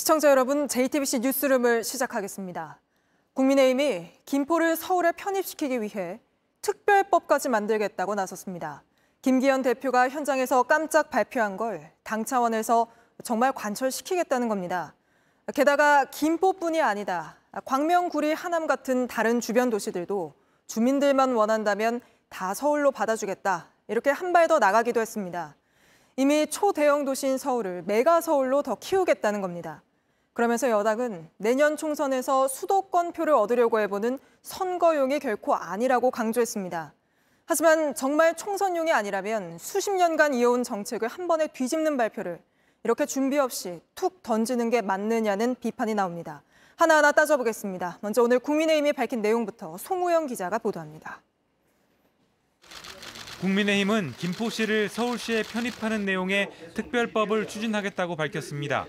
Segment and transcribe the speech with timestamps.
[0.00, 2.80] 시청자 여러분, JTBC 뉴스룸을 시작하겠습니다.
[3.34, 6.20] 국민의힘이 김포를 서울에 편입시키기 위해
[6.62, 8.82] 특별법까지 만들겠다고 나섰습니다.
[9.20, 12.86] 김기현 대표가 현장에서 깜짝 발표한 걸 당 차원에서
[13.24, 14.94] 정말 관철시키겠다는 겁니다.
[15.54, 17.36] 게다가 김포뿐이 아니다.
[17.66, 20.32] 광명, 구리, 하남 같은 다른 주변 도시들도
[20.66, 23.68] 주민들만 원한다면 다 서울로 받아주겠다.
[23.88, 25.56] 이렇게 한 발 더 나가기도 했습니다.
[26.16, 29.82] 이미 초대형 도시인 서울을 메가 서울로 더 키우겠다는 겁니다.
[30.32, 36.94] 그러면서 여당은 내년 총선에서 수도권 표를 얻으려고 해보는 선거용이 결코 아니라고 강조했습니다.
[37.46, 42.40] 하지만 정말 총선용이 아니라면 수십 년간 이어온 정책을 한 번에 뒤집는 발표를
[42.84, 46.42] 이렇게 준비 없이 툭 던지는 게 맞느냐는 비판이 나옵니다.
[46.76, 47.98] 하나하나 따져보겠습니다.
[48.00, 51.20] 먼저 오늘 국민의힘이 밝힌 내용부터 송우영 기자가 보도합니다.
[53.40, 58.86] 국민의힘은 김포시를 서울시에 편입하는 내용의 특별법을 추진하겠다고 밝혔습니다.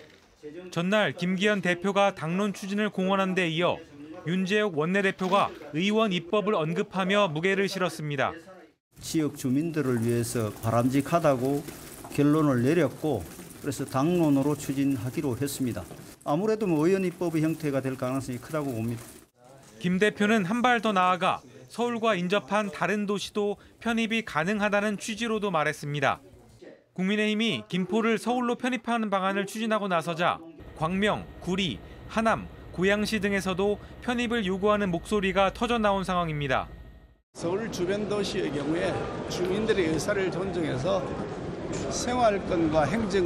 [0.71, 3.77] 전날 김기현 대표가 당론 추진을 공언한 데 이어
[4.27, 8.31] 윤재욱 원내대표가 의원 입법을 언급하며 무게를 실었습니다.
[8.99, 11.63] 지역 주민들을 위해서 바람직하다고
[12.13, 13.23] 결론을 내렸고
[13.61, 15.83] 그래서 당론으로 추진하기로 했습니다.
[16.23, 19.01] 아무래도 뭐 의원 입법의 형태가 될 가능성이 크다고 봅니다.
[19.79, 26.21] 김 대표는 한 발 더 나아가 서울과 인접한 다른 도시도 편입이 가능하다는 취지로도 말했습니다.
[27.01, 30.39] 국민의힘이 김포를 서울로 편입하는 방안을 추진하고 나서자
[30.77, 36.67] 광명, 구리, 하남, 고양시 등에서도 편입을 요구하는 목소리가 터져 나온 상황입니다.
[37.33, 38.93] 서울 주변 도시의 경우에
[39.29, 41.01] 주민들의 의사를 존중해서
[41.89, 43.23] 생활권과 행정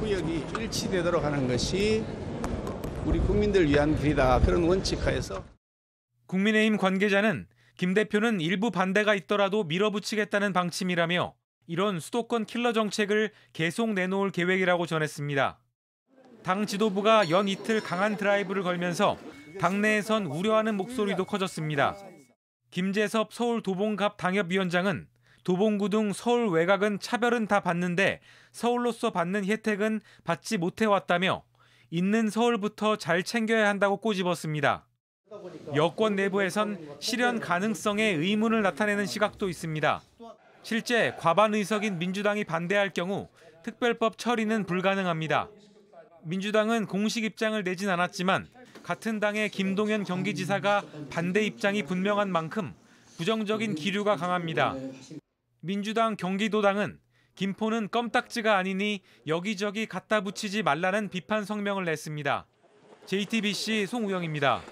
[0.00, 2.04] 구역이 일치되도록 하는 것이
[3.04, 5.44] 우리 국민들 위한 길이다 그런 원칙하에서
[6.26, 7.46] 국민의힘 관계자는
[7.76, 11.34] 김 대표는 일부 반대가 있더라도 밀어붙이겠다는 방침이라며
[11.66, 15.58] 이런 수도권 킬러 정책을 계속 내놓을 계획이라고 전했습니다.
[16.42, 19.16] 당 지도부가 연 이틀 강한 드라이브를 걸면서
[19.58, 21.96] 당내에선 우려하는 목소리도 커졌습니다.
[22.70, 25.06] 김재섭 서울 도봉갑 당협위원장은
[25.44, 31.44] 도봉구 등 서울 외곽은 차별은 다 받는데 서울로서 받는 혜택은 받지 못해왔다며
[31.90, 34.86] 있는 서울부터 잘 챙겨야 한다고 꼬집었습니다.
[35.74, 40.02] 여권 내부에선 실현 가능성에 의문을 나타내는 시각도 있습니다.
[40.64, 43.28] 실제 과반 의석인 민주당이 반대할 경우
[43.62, 45.48] 특별법 처리는 불가능합니다.
[46.22, 48.48] 민주당은 공식 입장을 내진 않았지만
[48.82, 52.74] 같은 당의 김동연 경기지사가 반대 입장이 분명한 만큼
[53.18, 54.74] 부정적인 기류가 강합니다.
[55.60, 56.98] 민주당 경기도당은
[57.34, 62.46] 김포는 껌딱지가 아니니 여기저기 갖다 붙이지 말라는 비판 성명을 냈습니다.
[63.04, 64.62] JTBC 송우영입니다.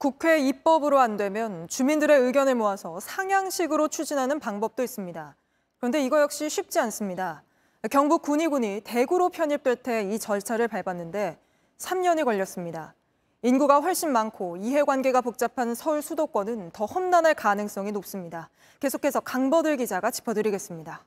[0.00, 5.36] 국회 입법으로 안 되면 주민들의 의견을 모아서 상향식으로 추진하는 방법도 있습니다.
[5.76, 7.42] 그런데 이거 역시 쉽지 않습니다.
[7.90, 11.38] 경북 군위군이 대구로 편입될 때 이 절차를 밟았는데
[11.76, 12.94] 3년이 걸렸습니다.
[13.42, 18.48] 인구가 훨씬 많고 이해관계가 복잡한 서울 수도권은 더 험난할 가능성이 높습니다.
[18.80, 21.04] 계속해서 강버들 기자가 짚어드리겠습니다.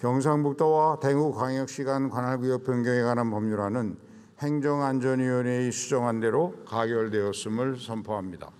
[0.00, 3.96] 경상북도와 대구광역시 간 관할구역 변경에 관한 법률안은
[4.42, 8.50] 행정안전위원회의 수정안 대로 가결되었음을 선포합니다.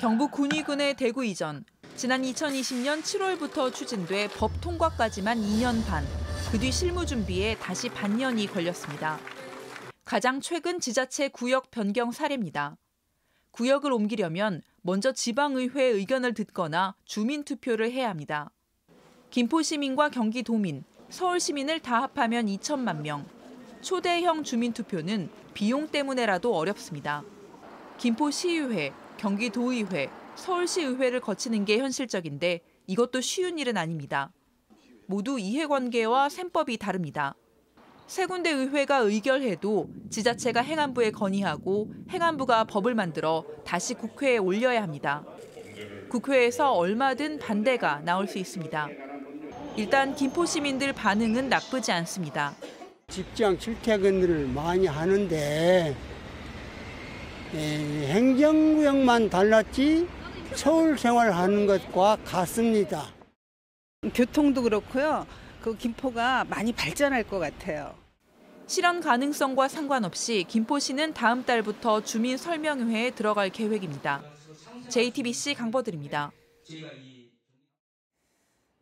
[0.00, 1.64] 경북 군위군의 대구 이전.
[1.96, 6.04] 지난 2020년 7월부터 추진돼 법 통과까지만 2년 반.
[6.50, 9.18] 그 뒤 실무 준비에 다시 반년이 걸렸습니다.
[10.04, 12.76] 가장 최근 지자체 구역 변경 사례입니다.
[13.52, 18.50] 구역을 옮기려면 먼저 지방의회 의견을 듣거나 주민 투표를 해야 합니다.
[19.28, 23.26] 김포 시민과 경기도민, 서울 시민을 다 합하면 2천만 명.
[23.82, 27.24] 초대형 주민 투표는 비용 때문에라도 어렵습니다.
[27.98, 34.32] 김포 시의회, 경기도의회, 서울시의회를 거치는 게 현실적인데 이것도 쉬운 일은 아닙니다.
[35.06, 37.34] 모두 이해관계와 셈법이 다릅니다.
[38.06, 45.24] 세 군데 의회가 의결해도 지자체가 행안부에 건의하고 행안부가 법을 만들어 다시 국회에 올려야 합니다.
[46.08, 48.88] 국회에서 얼마든 반대가 나올 수 있습니다.
[49.76, 52.54] 일단 김포 시민들 반응은 나쁘지 않습니다.
[53.10, 55.96] 직장 출퇴근을 많이 하는데
[57.54, 60.08] 에, 행정구역만 달랐지
[60.54, 63.08] 서울 생활하는 것과 같습니다.
[64.14, 65.26] 교통도 그렇고요.
[65.60, 67.94] 그 김포가 많이 발전할 것 같아요.
[68.66, 74.22] 실현 가능성과 상관없이 김포시는 다음 달부터 주민 설명회에 들어갈 계획입니다.
[74.88, 76.30] JTBC 강버들입니다.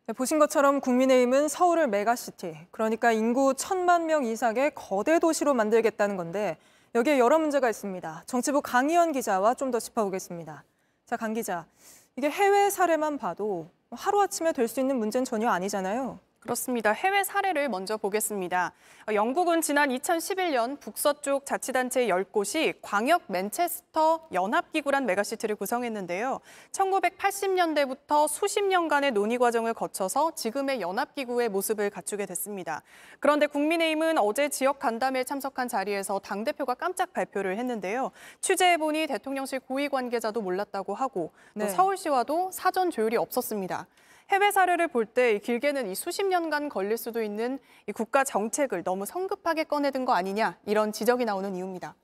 [0.09, 6.57] 네, 보신 것처럼 국민의힘은 서울을 메가시티, 그러니까 인구 천만 명 이상의 거대 도시로 만들겠다는 건데
[6.95, 8.23] 여기에 여러 문제가 있습니다.
[8.25, 10.63] 정치부 강희연 기자와 좀 더 짚어보겠습니다.
[11.05, 11.67] 자, 강 기자,
[12.15, 16.17] 이게 해외 사례만 봐도 하루아침에 될 수 있는 문제는 전혀 아니잖아요.
[16.39, 16.91] 그렇습니다.
[16.93, 18.71] 해외 사례를 먼저 보겠습니다.
[19.09, 26.39] 어, 영국은 지난 2011년 북서쪽 자치단체 10곳이 광역 맨체스터 연합기구란 메가시티를 구성했는데요.
[26.71, 32.83] 1980년대부터 수십 년간의 논의 과정을 거쳐서 지금의 연합기구의 모습을 갖추게 됐습니다.
[33.19, 38.11] 그런데 국민의힘은 어제 지역 간담회에 참석한 자리에서 당대표가 깜짝 발표를 했는데요.
[38.39, 41.67] 취재해보니 대통령실 고위 관계자도 몰랐다고 하고 또 네.
[41.67, 43.87] 서울시와도 사전 조율이 없었습니다.
[44.31, 49.05] 해외 사례를 볼 때 길게는 이 수십 년간 걸릴 수도 있는 이 국가 정책을 너무
[49.05, 51.95] 성급하게 꺼내든 거 아니냐 이런 지적이 나오는 이유입니다.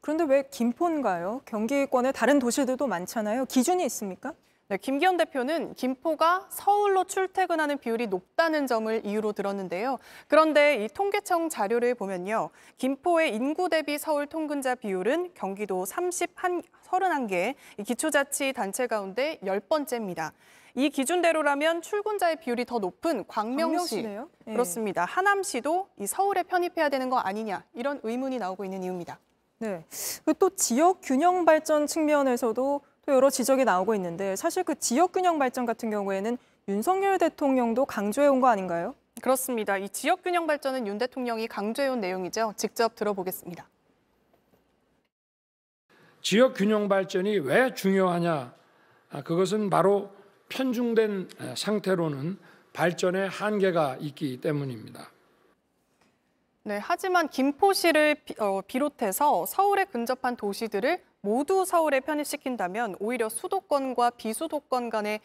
[0.00, 1.42] 그런데 왜 김포인가요?
[1.44, 3.46] 경기권에 다른 도시들도 많잖아요.
[3.46, 4.32] 기준이 있습니까?
[4.68, 9.98] 네, 김기현 대표는 김포가 서울로 출퇴근하는 비율이 높다는 점을 이유로 들었는데요.
[10.28, 12.50] 그런데 이 통계청 자료를 보면요.
[12.78, 17.54] 김포의 인구 대비 서울 통근자 비율은 경기도 31, 31개
[17.84, 20.32] 기초자치 단체 가운데 10번째입니다.
[20.74, 23.62] 이 기준대로라면 출근자의 비율이 더 높은 광명시
[23.96, 24.28] 광명시네요.
[24.48, 24.52] 예.
[24.52, 25.04] 그렇습니다.
[25.04, 29.18] 하남시도 이 서울에 편입해야 되는 거 아니냐 이런 의문이 나오고 있는 이유입니다.
[29.58, 29.84] 네.
[30.24, 35.66] 그또 지역 균형 발전 측면에서도 또 여러 지적이 나오고 있는데 사실 그 지역 균형 발전
[35.66, 36.38] 같은 경우에는
[36.68, 38.94] 윤석열 대통령도 강조해 온 거 아닌가요?
[39.20, 39.76] 그렇습니다.
[39.76, 42.54] 이 지역 균형 발전은 윤 대통령이 강조해 온 내용이죠.
[42.56, 43.68] 직접 들어보겠습니다.
[46.22, 48.54] 지역 균형 발전이 왜 중요하냐?
[49.10, 50.10] 아, 그것은 바로
[50.52, 52.38] 편중된 에, 상태로는
[52.72, 55.10] 발전의 한계가 있기 때문입니다.
[56.64, 64.90] 네, 하지만 김포시를 비, 어, 비롯해서 서울에 근접한 도시들을 모두 서울에 편입시킨다면 오히려 수도권과 비수도권
[64.90, 65.20] 간의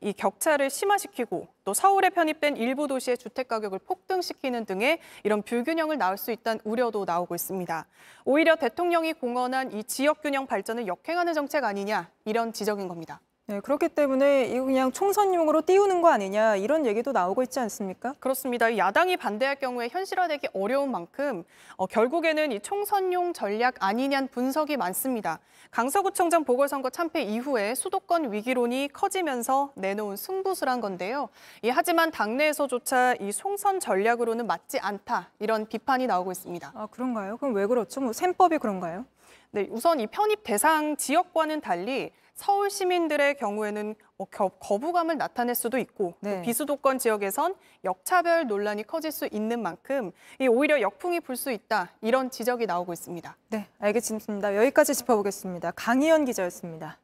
[0.00, 6.18] 이 격차를 심화시키고 또 서울에 편입된 일부 도시의 주택 가격을 폭등시키는 등의 이런 불균형을 낳을
[6.18, 7.86] 수 있다는 우려도 나오고 있습니다.
[8.24, 13.20] 오히려 대통령이 공언한 이 지역 균형 발전을 역행하는 정책 아니냐 이런 지적인 겁니다.
[13.46, 18.14] 네, 그렇기 때문에 이거 그냥 총선용으로 띄우는 거 아니냐 이런 얘기도 나오고 있지 않습니까?
[18.20, 18.68] 그렇습니다.
[18.68, 21.42] 이 야당이 반대할 경우에 현실화되기 어려운 만큼
[21.76, 25.40] 어, 결국에는 이 총선용 전략 아니냐는 분석이 많습니다.
[25.72, 31.28] 강서구청장 보궐선거 참패 이후에 수도권 위기론이 커지면서 내놓은 승부수란 건데요.
[31.62, 36.72] 이, 하지만 당내에서조차 이 총선 전략으로는 맞지 않다 이런 비판이 나오고 있습니다.
[36.76, 37.38] 아 그런가요?
[37.38, 38.00] 그럼 왜 그렇죠?
[38.02, 39.04] 뭐 셈법이 그런가요?
[39.50, 45.78] 네, 우선 이 편입 대상 지역과는 달리 서울 시민들의 경우에는 뭐 겨- 거부감을 나타낼 수도
[45.78, 46.42] 있고 또 네.
[46.42, 52.30] 비수도권 지역에선 역차별 논란이 커질 수 있는 만큼 이 오히려 역풍이 불 수 있다 이런
[52.30, 53.36] 지적이 나오고 있습니다.
[53.50, 54.56] 네, 알겠습니다.
[54.56, 55.72] 여기까지 짚어보겠습니다.
[55.72, 56.98] 강희연 기자였습니다.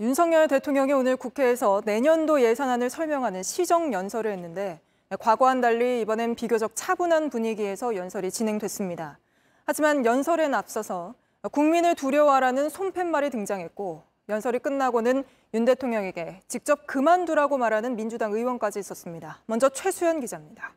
[0.00, 4.80] 윤석열 대통령이 오늘 국회에서 내년도 예산안을 설명하는 시정 연설을 했는데
[5.18, 9.18] 과거와는 달리 이번엔 비교적 차분한 분위기에서 연설이 진행됐습니다.
[9.64, 11.14] 하지만 연설엔 앞서서
[11.48, 15.24] 국민을 두려워하라는 손팻말이 등장했고 연설이 끝나고는
[15.54, 19.42] 윤 대통령에게 직접 그만두라고 말하는 민주당 의원까지 있었습니다.
[19.46, 20.72] 먼저 최수연 기자입니다.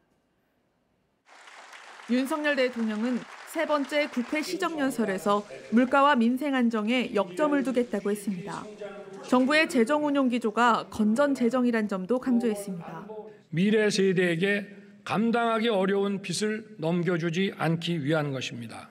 [2.09, 8.63] 윤석열 대통령은 세 번째 국회 시정연설에서 물가와 민생 안정에 역점을 두겠다고 했습니다.
[9.27, 13.07] 정부의 재정 운용 기조가 건전 재정이란 점도 강조했습니다.
[13.49, 14.67] 미래 세대에게
[15.03, 18.89] 감당하기 어려운 빚을 넘겨주지 않기 위한 것입니다.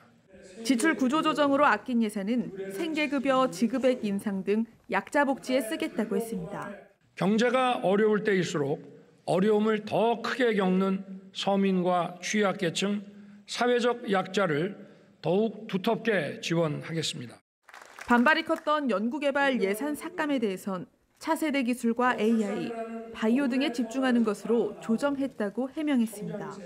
[0.65, 6.71] 지출 구조 조정으로 아낀 예산은 생계급여 지급액 인상 등 약자 복지에 쓰겠다고 했습니다.
[7.17, 8.83] 경제가 어려울 때일수록
[9.27, 13.03] 어려움을 더 크게 겪는 서민과 취약계층,
[13.47, 14.77] 사회적 약자를
[15.21, 17.37] 더욱 두텁게 지원하겠습니다.
[18.07, 20.87] 반발이 컸던 연구개발 예산 삭감에 대해선
[21.19, 22.71] 차세대 기술과 AI,
[23.15, 26.57] 바이오 등에 집중하는 것으로 조정했다고 해명했습니다.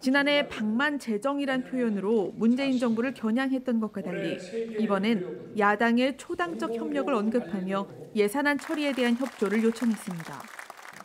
[0.00, 4.38] 지난해 방만 재정이란 표현으로 문재인 정부를 겨냥했던 것과 달리
[4.78, 10.42] 이번엔 야당의 초당적 협력을 언급하며 예산안 처리에 대한 협조를 요청했습니다.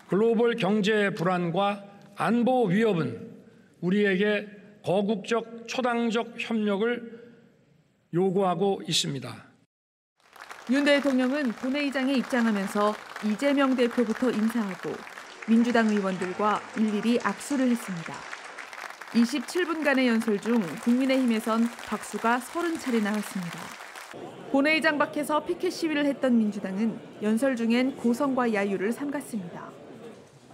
[0.07, 3.31] 글로벌 경제 불안과 안보 위협은
[3.81, 4.47] 우리에게
[4.83, 7.21] 거국적 초당적 협력을
[8.13, 9.51] 요구하고 있습니다.
[10.69, 12.93] 윤 대통령은 본회의장에 입장하면서
[13.25, 14.91] 이재명 대표부터 인사하고
[15.47, 18.30] 민주당 의원들과 일일이 악수를 했습니다.
[19.13, 23.59] 27분간의 연설 중 국민의힘에선 박수가 30차례 나왔습니다.
[24.51, 29.69] 본회의장 밖에서 피켓 시위를 했던 민주당은 연설 중엔 고성과 야유를 삼갔습니다.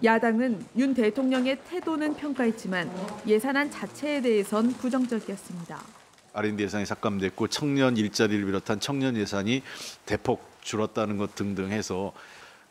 [0.03, 2.91] 야당은 윤 대통령의 태도는 평가했지만
[3.27, 5.79] 예산안 자체에 대해선 부정적이었습니다.
[6.33, 9.63] R&D 예산이 삭감됐고 청년 일자리를 비롯한 청년 예산이
[10.05, 12.13] 대폭 줄었다는 것 등등 해서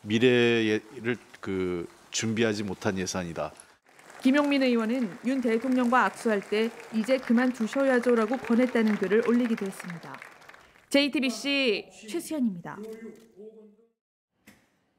[0.03, 3.51] 미래를 그 준비하지 못한 예산이다.
[4.21, 10.17] 김용민 의원은 윤 대통령과 악수할 때 이제 그만 두셔야죠라고 권했다는 글을 올리기도 했습니다.
[10.89, 12.77] JTBC 최수연입니다.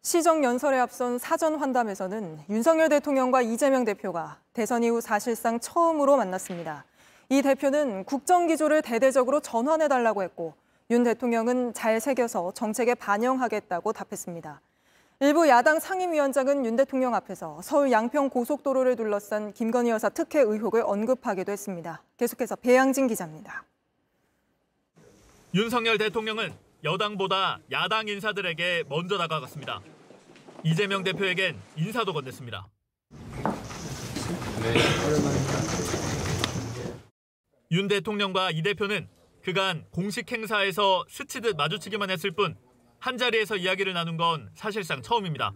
[0.03, 6.85] 시정 연설에 앞선 사전 환담에서는 윤석열 대통령과 이재명 대표가 대선 이후 사실상 처음으로 만났습니다.
[7.29, 10.55] 이 대표는 국정 기조를 대대적으로 전환해 달라고 했고
[10.91, 14.63] 윤 대통령은 잘 새겨서 정책에 반영하겠다고 답했습니다.
[15.21, 21.51] 일부 야당 상임위원장은 윤 대통령 앞에서 서울 양평 고속도로를 둘러싼 김건희 여사 특혜 의혹을 언급하기도
[21.51, 22.05] 했습니다.
[22.17, 23.65] 계속해서 배양진 기자입니다.
[25.55, 26.53] 윤석열 대통령은
[26.85, 29.81] 여당보다 야당 인사들에게 먼저 다가갔습니다.
[30.63, 32.67] 이재명 대표에겐 인사도 건넸습니다.
[37.73, 39.09] 윤 대통령과 이 대표는
[39.43, 42.57] 그간 공식 행사에서 스치듯 마주치기만 했을 뿐
[42.99, 45.53] 한자리에서 이야기를 나눈 건 사실상 처음입니다.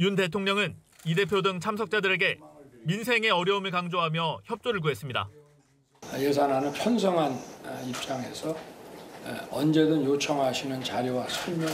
[0.00, 2.38] 윤 대통령은 이 대표 등 참석자들에게
[2.84, 5.28] 민생의 어려움을 강조하며 협조를 구했습니다.
[6.14, 7.38] 예산안을 편성한
[7.86, 8.56] 입장에서
[9.50, 11.72] 언제든 요청하시는 자료와 설명을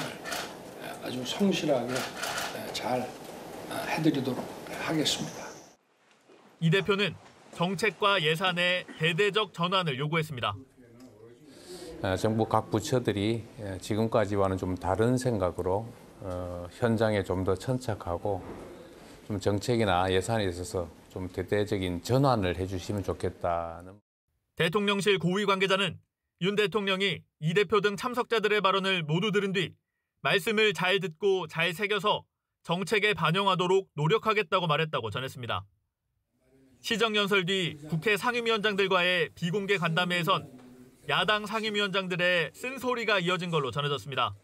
[1.03, 1.95] 아주 성실하게
[2.73, 3.09] 잘
[3.89, 4.45] 해드리도록
[4.81, 5.45] 하겠습니다.
[6.61, 7.15] 이 대표는
[7.55, 10.55] 정책과 예산의 대대적 전환을 요구했습니다.
[12.19, 13.45] 정부 각 부처들이
[13.81, 15.89] 지금까지와는 좀 다른 생각으로
[16.21, 18.43] 어, 현장에 좀 더 천착하고
[19.27, 23.95] 좀 정책이나 예산에 있어서 좀 대대적인 전환을 해주시면 좋겠다는.
[24.57, 25.99] 대통령실 고위 관계자는
[26.43, 29.73] 윤 대통령이 이 대표 등 참석자들의 발언을 모두 들은 뒤
[30.23, 32.25] 말씀을 잘 듣고 잘 새겨서
[32.63, 35.65] 정책에 반영하도록 노력하겠다고 말했다고 전했습니다.
[36.81, 40.64] 시정연설 뒤 국회 상임위원장들과의 비공개 간담회에선
[41.11, 44.35] 야당 상임위원장들의 쓴소리가 이어진 걸로 전해졌습니다.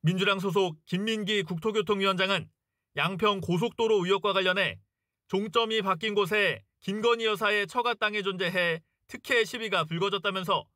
[0.00, 2.48] 민주당 소속 김민기 국토교통위원장은
[2.96, 4.78] 양평 고속도로 의혹과 관련해
[5.28, 10.66] 종점이 바뀐 곳에 김건희 여사의 처가 땅이 존재해 특혜 시비가 불거졌다면서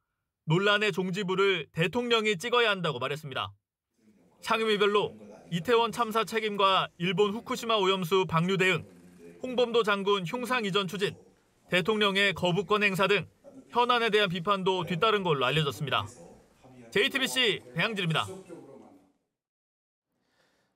[0.44, 3.50] 논란의 종지부를 대통령이 찍어야 한다고 말했습니다.
[4.42, 5.16] 상임위별로
[5.50, 8.86] 이태원 참사 책임과 일본 후쿠시마 오염수 방류 대응,
[9.42, 11.16] 홍범도 장군 흉상 이전 추진,
[11.70, 13.26] 대통령의 거부권 행사 등
[13.76, 16.06] 현안에 대한 비판도 뒤따른 걸로 알려졌습니다.
[16.90, 18.26] JTBC 배양진입니다.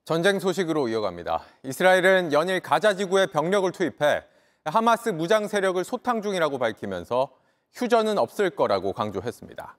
[0.04, 1.42] 전쟁 소식으로 이어갑니다.
[1.62, 4.22] 이스라엘은 연일 가자 지구에 병력을 투입해
[4.66, 7.30] 하마스 무장 세력을 소탕 중이라고 밝히면서
[7.72, 9.78] 휴전은 없을 거라고 강조했습니다.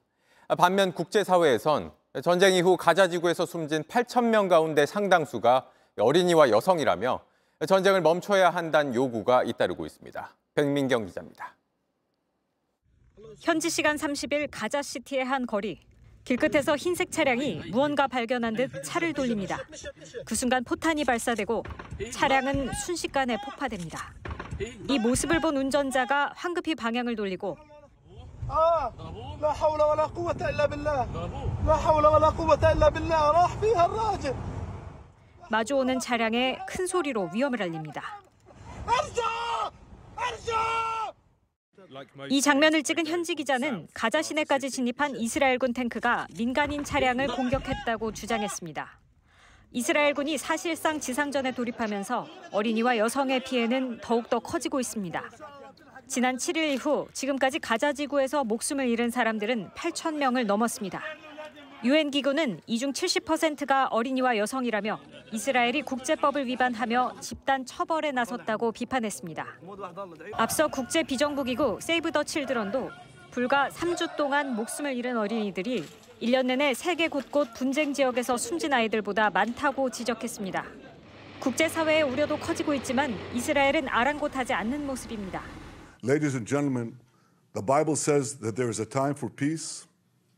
[0.58, 1.92] 반면 국제사회에선
[2.24, 7.20] 전쟁 이후 가자 지구에서 숨진 8천 명 가운데 상당수가 어린이와 여성이라며
[7.68, 10.34] 전쟁을 멈춰야 한다는 요구가 잇따르고 있습니다.
[10.56, 11.54] 백민경 기자입니다.
[13.40, 15.80] 현지 시간 30일 가자시티의 한 거리.
[16.24, 19.58] 길끝에서 흰색 차량이 무언가 발견한 듯 차를 돌립니다.
[20.24, 21.64] 그 순간 포탄이 발사되고
[22.12, 24.14] 차량은 순식간에 폭파됩니다.
[24.88, 27.58] 이 모습을 본 운전자가 황급히 방향을 돌리고
[35.50, 38.20] 마주오는 차량에 큰 소리로 위험을 알립니다.
[42.30, 48.98] 이 장면을 찍은 현지 기자는 가자 시내까지 진입한 이스라엘군 탱크가 민간인 차량을 공격했다고 주장했습니다.
[49.72, 55.30] 이스라엘군이 사실상 지상전에 돌입하면서 어린이와 여성의 피해는 더욱더 커지고 있습니다.
[56.06, 61.02] 지난 7일 이후 지금까지 가자 지구에서 목숨을 잃은 사람들은 8천 명을 넘었습니다.
[61.84, 65.00] 유엔 기구는 이중 70%가 어린이와 여성이라며
[65.32, 69.46] 이스라엘이 국제법을 위반하며 집단 처벌에 나섰다고 비판했습니다.
[70.34, 72.90] 앞서 국제 비정부기구 세이브 더 칠드런도
[73.32, 75.84] 불과 3주 동안 목숨을 잃은 어린이들이
[76.20, 80.64] 1년 내내 세계 곳곳 분쟁 지역에서 숨진 아이들보다 많다고 지적했습니다.
[81.40, 85.42] 국제사회의 우려도 커지고 있지만 이스라엘은 아랑곳하지 않는 모습입니다.
[86.04, 86.96] Ladies and gentlemen,
[87.54, 89.88] the Bible says that there is a time for peace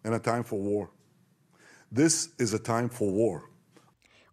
[0.07, 0.89] and a time for war.
[1.95, 3.41] This is a time for war.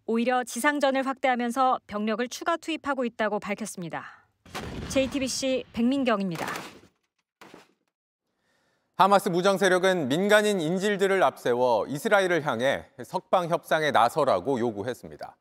[0.06, 4.04] 오히려 지상전을 확대하면서 병력을 추가 투입하고 있다고 밝혔습니다.
[4.88, 6.46] JTBC 백민경입니다.
[8.96, 15.36] 하마스 무장 세력은 민간인 인질들을 앞세워 이스라엘을 향해 석방 협상에 나서라고 요구했습니다.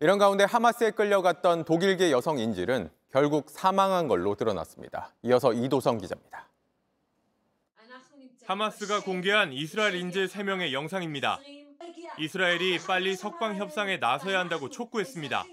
[0.00, 5.14] 이런 가운데 하마스에 끌려갔던 독일계 여성 인질은 결국 사망한 걸로 드러났습니다.
[5.22, 6.47] 이어서 이도성 기자입니다.
[8.47, 11.39] 하마스가 공개한 이스라엘 인질 3명의 영상입니다.
[12.19, 15.45] 이스라엘이 빨리 석방 협상에 나서야 한다고 촉구했습니다.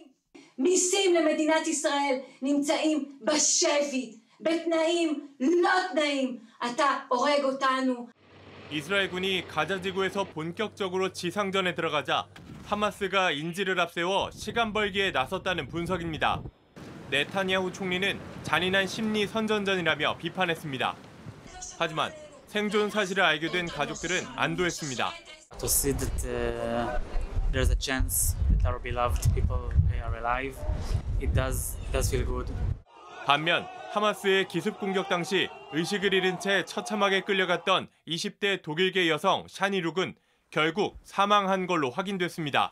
[0.59, 6.41] מיסים למדינת ישראל נמצאים בשבי, בתנאים לא תנאים.
[6.65, 8.09] אתה הורג אותנו.
[8.71, 12.29] 이스라엘군이 가자 지구에서 본격적으로 지상전에 들어가자
[12.67, 16.43] 하마스가 인질을 앞세워 시간 벌기에 나섰다는 분석입니다.
[17.11, 20.95] 네타니야후 총리는 잔인한 심리 선전전이라며 비판했습니다.
[21.79, 22.13] 하지만
[22.56, 25.12] 생존 사실을 알게 된 가족들은 안도했습니다.
[25.60, 26.98] to see that uh,
[27.52, 29.60] there's a chance our beloved people
[29.92, 30.58] are alive,
[31.22, 32.50] it does it does feel good.
[33.26, 40.16] 반면 하마스의 기습 공격 당시 의식을 잃은 채 처참하게 끌려갔던 20대 독일계 여성 샤니룩은
[40.50, 42.72] 결국 사망한 걸로 확인됐습니다.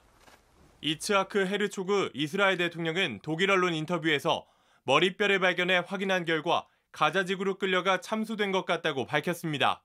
[0.80, 4.46] 이츠하크 헤르초그 이스라엘 대통령은 독일 언론 인터뷰에서
[4.86, 9.84] 머리뼈를 발견해 확인한 결과 가자지구로 끌려가 참수된 것 같다고 밝혔습니다.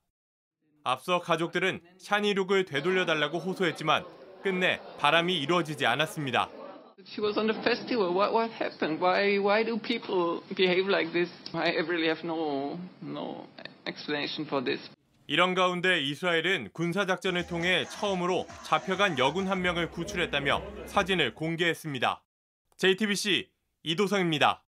[0.84, 4.04] 앞서 가족들은 샤니룩을 되돌려달라고 호소했지만
[4.42, 6.48] 끝내 바람이 이루어지지 않았습니다.
[7.06, 8.12] She was on the festival.
[8.12, 9.02] What what happened?
[9.02, 11.32] Why why do people behave like this?
[11.52, 13.46] I really have no no
[13.86, 14.90] explanation for this.
[15.26, 22.22] 이런 가운데 이스라엘은 군사작전을 통해 처음으로 잡혀간 여군 한 명을 구출했다며 사진을 공개했습니다.
[22.76, 23.48] JTBC
[23.82, 24.64] 이도성입니다.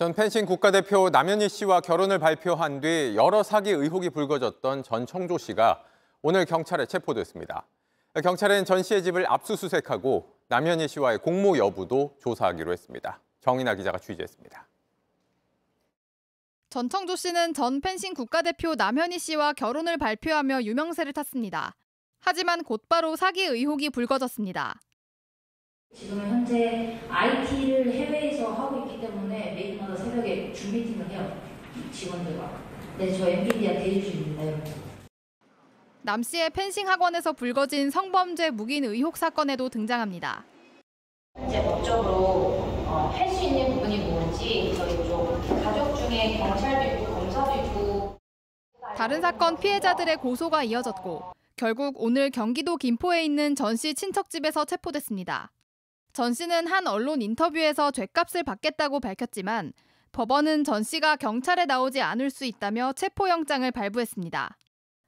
[0.00, 5.84] 전 펜싱 국가대표 남현희 씨와 결혼을 발표한 뒤 여러 사기 의혹이 불거졌던 전 청조 씨가
[6.22, 7.66] 오늘 경찰에 체포됐습니다.
[8.22, 13.20] 경찰은 전 씨의 집을 압수수색하고 남현희 씨와의 공모 여부도 조사하기로 했습니다.
[13.42, 14.66] 정인아 기자가 취재했습니다.
[16.70, 21.76] 전청조 씨는 전 펜싱 국가대표 남현희 씨와 결혼을 발표하며 유명세를 탔습니다.
[22.20, 24.80] 하지만 곧바로 사기 의혹이 불거졌습니다.
[25.92, 31.36] 지금 현재 IT를 해외에서 하고 있기 때문에 매일마다 새벽에 줌 미팅을 해요.
[31.92, 32.60] 직원들과.
[32.98, 34.72] 네, 저 엔비디아 대주주입니다, 여러분.
[36.02, 40.44] 남 씨의 펜싱 학원에서 불거진 성범죄 묵인 의혹 사건에도 등장합니다.
[41.46, 48.18] 이제 법적으로 어, 할수 있는 부분이 뭔지 저희 쪽 가족 중에 경찰도 있고 검사도 있고
[48.96, 55.50] 다른 사건 피해자들의 고소가 이어졌고 결국 오늘 경기도 김포에 있는 전씨 친척집에서 체포됐습니다.
[56.12, 59.72] 전 씨는 한 언론 인터뷰에서 죄값을 받겠다고 밝혔지만
[60.12, 64.56] 법원은 전 씨가 경찰에 나오지 않을 수 있다며 체포영장을 발부했습니다.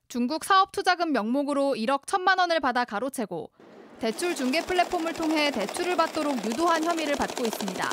[0.09, 3.51] 중국 사업투자금 명목으로 1억 1천만 원을 받아 가로채고
[3.99, 7.91] 대출 중개 플랫폼을 통해 대출을 받도록 유도한 혐의를 받고 있습니다.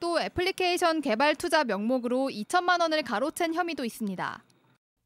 [0.00, 4.44] 또 애플리케이션 개발 투자 명목으로 2천만 원을 가로챈 혐의도 있습니다.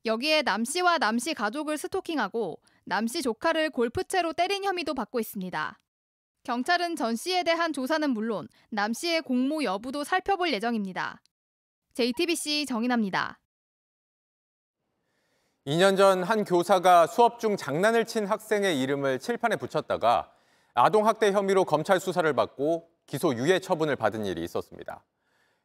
[0.04, 5.78] 여기에 남 씨와 남 씨 가족을 스토킹하고 남 씨 조카를 골프채로 때린 혐의도 받고 있습니다.
[6.44, 11.20] 경찰은 전 씨에 대한 조사는 물론 남 씨의 공모 여부도 살펴볼 예정입니다.
[11.94, 13.38] JTBC 정인합니다.
[15.66, 20.32] 2년 전 한 교사가 수업 중 장난을 친 학생의 이름을 칠판에 붙였다가
[20.74, 25.04] 아동학대 혐의로 검찰 수사를 받고 기소 유예 처분을 받은 일이 있었습니다.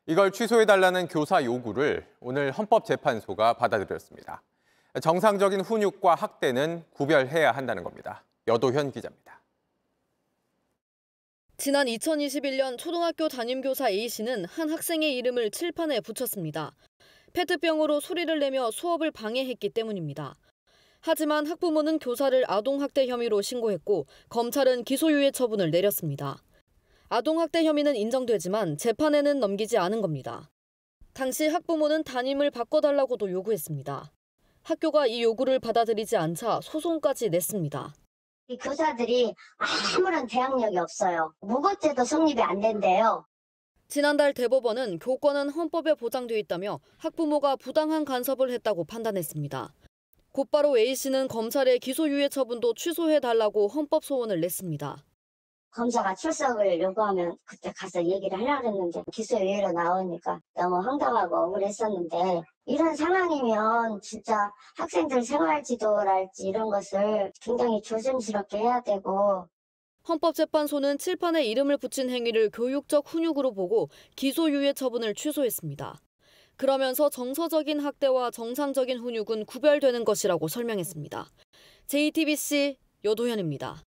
[0.06, 4.44] 이걸 취소해달라는 교사 요구를 오늘 헌법재판소가 받아들였습니다.
[5.02, 8.24] 정상적인 훈육과 학대는 구별해야 한다는 겁니다.
[8.48, 9.37] 여도현 기자입니다.
[11.60, 16.76] 지난 2021년 초등학교 담임교사 A씨는 한 학생의 이름을 칠판에 붙였습니다.
[17.34, 20.38] 페트병으로 소리를 내며 수업을 방해했기 때문입니다.
[21.00, 26.44] 하지만 학부모는 교사를 아동학대 혐의로 신고했고 검찰은 기소유예 처분을 내렸습니다.
[27.10, 30.52] 아동학대 혐의는 인정되지만 재판에는 넘기지 않은 겁니다.
[31.14, 34.12] 당시 학부모는 담임을 바꿔달라고도 요구했습니다.
[34.62, 37.96] 학교가 이 요구를 받아들이지 않자 소송까지 냈습니다.
[38.50, 39.36] 이 교사들이
[39.98, 41.34] 아무런 대항력이 없어요.
[41.42, 43.26] 무고죄도 성립이 안 된대요.
[43.90, 49.74] 지난달 대법원은 교권은 헌법에 보장돼 있다며 학부모가 부당한 간섭을 했다고 판단했습니다.
[50.32, 55.04] 곧바로 A씨는 검찰의 기소유예 처분도 취소해달라고 헌법 소원을 냈습니다.
[55.72, 64.02] 검사가 출석을 요구하면 그때 가서 얘기를 하려고 했는데 기소유예로 나오니까 너무 황당하고 억울했었는데 이런 상황이면
[64.02, 69.48] 진짜 학생들 생활지도랄지 이런 것을 굉장히 조심스럽게 해야 되고
[70.08, 75.98] 헌법재판소는 칠판에 이름을 붙인 행위를 교육적 훈육으로 보고 기소유예 처분을 취소했습니다.
[76.58, 81.26] 그러면서 정서적인 학대와 정상적인 훈육은 구별되는 것이라고 설명했습니다.
[81.88, 83.84] JTBC 여도현입니다.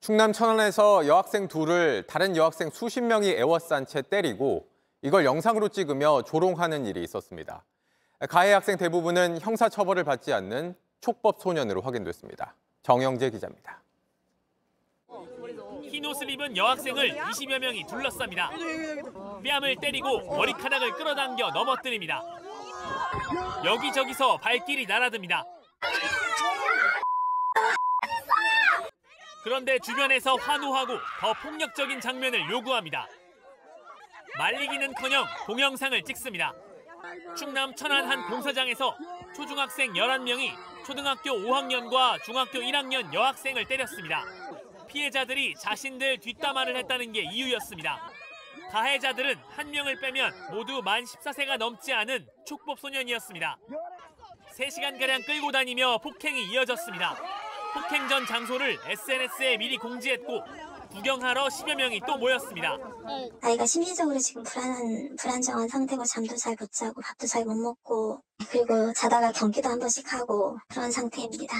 [0.00, 4.69] 충남 천안에서 여학생 둘을 다른 여학생 수십 명이 애워싼 채 때리고
[5.02, 7.64] 이걸 영상으로 찍으며 조롱하는 일이 있었습니다.
[8.28, 12.54] 가해 학생 대부분은 형사 처벌을 받지 않는 촉법 소년으로 확인됐습니다.
[12.82, 13.80] 정영재 기자입니다.
[15.82, 19.42] 흰 옷을 입은 여학생을 20여 명이 둘러쌉니다.
[19.42, 22.22] 뺨을 때리고 머리카락을 끌어당겨 넘어뜨립니다.
[23.64, 25.44] 여기저기서 발길이 날아듭니다.
[29.42, 33.08] 그런데 주변에서 환호하고 더 폭력적인 장면을 요구합니다.
[34.40, 36.54] 말리기는커녕 동영상을 찍습니다.
[37.36, 38.96] 충남 천안 한 공사장에서
[39.36, 40.50] 초중학생 11명이
[40.86, 44.24] 초등학교 5학년과 중학교 1학년 여학생을 때렸습니다.
[44.88, 48.10] 피해자들이 자신들 뒷담화를 했다는 게 이유였습니다.
[48.70, 53.58] 가해자들은 한 명을 빼면 모두 만 14세가 넘지 않은 촉법 소년이었습니다.
[54.56, 57.14] 3시간가량 끌고 다니며 폭행이 이어졌습니다.
[57.74, 60.42] 폭행 전 장소를 SNS에 미리 공지했고
[60.92, 62.76] 구경하러 10여 명이 또 모였습니다.
[63.42, 68.92] 아이가 심리적으로 지금 불안한 불안정한 상태고 잠도 잘 못 자고 밥도 잘 못 먹고 그리고
[68.92, 71.56] 자다가 경기도 한 번씩 하고 그런 상태입니다.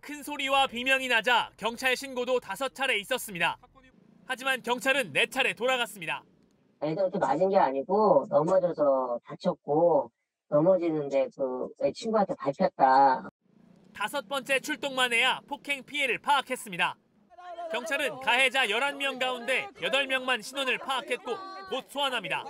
[0.00, 3.56] 큰 소리와 비명이 나자 경찰 신고도 다섯 차례 있었습니다.
[4.26, 6.22] 하지만 경찰은 네 차례 돌아갔습니다.
[6.82, 10.10] 애들한테 맞은 게 아니고 넘어져서 다쳤고
[10.48, 13.28] 넘어지는데 그 친구한테 밟혔다.
[13.94, 16.94] 다섯 번째 출동만 해야 폭행 피해를 파악했습니다.
[17.74, 21.32] 경찰은 가해자 11명 가운데 8명만 신원을 파악했고
[21.70, 22.44] 곧 소환합니다.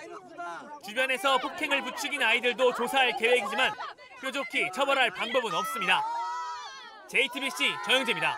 [0.85, 3.73] 주변에서 폭행을 부추긴 아이들도 조사할 계획이지만
[4.21, 6.05] 뾰족히 처벌할 방법은 없습니다.
[7.09, 8.37] JTBC 정영재입니다.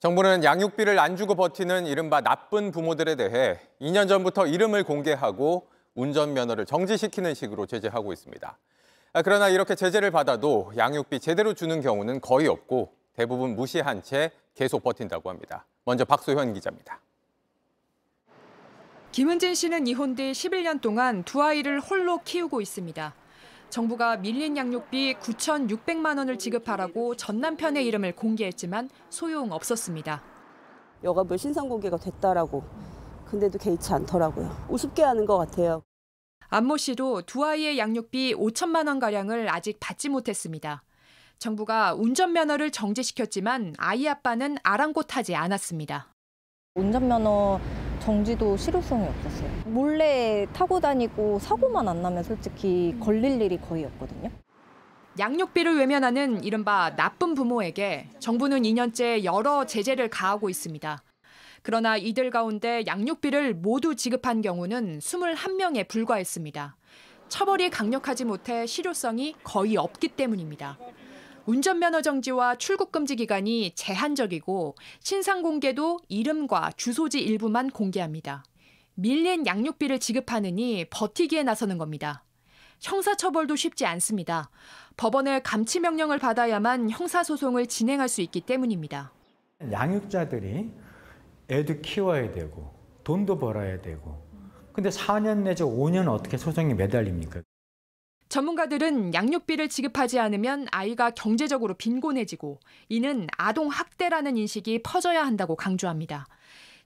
[0.00, 7.32] 정부는 양육비를 안 주고 버티는 이른바 나쁜 부모들에 대해 2년 전부터 이름을 공개하고 운전면허를 정지시키는
[7.32, 8.58] 식으로 제재하고 있습니다.
[9.14, 14.82] 아, 그러나 이렇게 제재를 받아도 양육비 제대로 주는 경우는 거의 없고 대부분 무시한 채 계속
[14.82, 15.66] 버틴다고 합니다.
[15.84, 17.00] 먼저 박소현 기자입니다.
[19.12, 23.14] 김은진 씨는 이혼 뒤 11년 동안 두 아이를 홀로 키우고 있습니다.
[23.70, 30.22] 정부가 밀린 양육비 9,600만 원을 지급하라고 전 남편의 이름을 공개했지만 소용 없었습니다.
[31.04, 32.64] 여가부 신상 공개가 됐다라고
[33.26, 34.66] 근데도 개의치 않더라고요.
[34.68, 35.82] 우습게 하는 것 같아요.
[36.48, 40.82] 안모 씨도 두 아이의 양육비 5천만 원 가량을 아직 받지 못했습니다.
[41.44, 46.08] 정부가 운전면허를 정지시켰지만 아이 아빠는 아랑곳하지 않았습니다.
[46.74, 47.60] 운전면허
[48.00, 49.50] 정지도 실효성이 없었어요.
[49.66, 54.30] 몰래 타고 다니고 사고만 안 나면 솔직히 걸릴 일이 거의 없거든요.
[55.18, 61.02] 양육비를 외면하는 이른바 나쁜 부모에게 정부는 2년째 여러 제재를 가하고 있습니다.
[61.62, 66.76] 그러나 이들 가운데 양육비를 모두 지급한 경우는 21명에 불과했습니다.
[67.28, 70.78] 처벌이 강력하지 못해 실효성이 거의 없기 때문입니다.
[71.46, 78.44] 운전면허 정지와 출국 금지 기간이 제한적이고 신상 공개도 이름과 주소지 일부만 공개합니다.
[78.94, 82.24] 밀린 양육비를 지급하느니 버티기에 나서는 겁니다.
[82.80, 84.50] 형사처벌도 쉽지 않습니다.
[84.96, 89.12] 법원의 감치 명령을 받아야만 형사소송을 진행할 수 있기 때문입니다.
[89.70, 90.70] 양육자들이
[91.50, 92.72] 애도 키워야 되고
[93.04, 94.22] 돈도 벌어야 되고
[94.72, 97.42] 근데 4년 내지 5년 어떻게 소송이 매달립니까?
[98.28, 102.58] 전문가들은 양육비를 지급하지 않으면 아이가 경제적으로 빈곤해지고
[102.88, 106.26] 이는 아동 학대라는 인식이 퍼져야 한다고 강조합니다.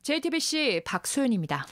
[0.03, 1.67] JTBC 박소연입니다.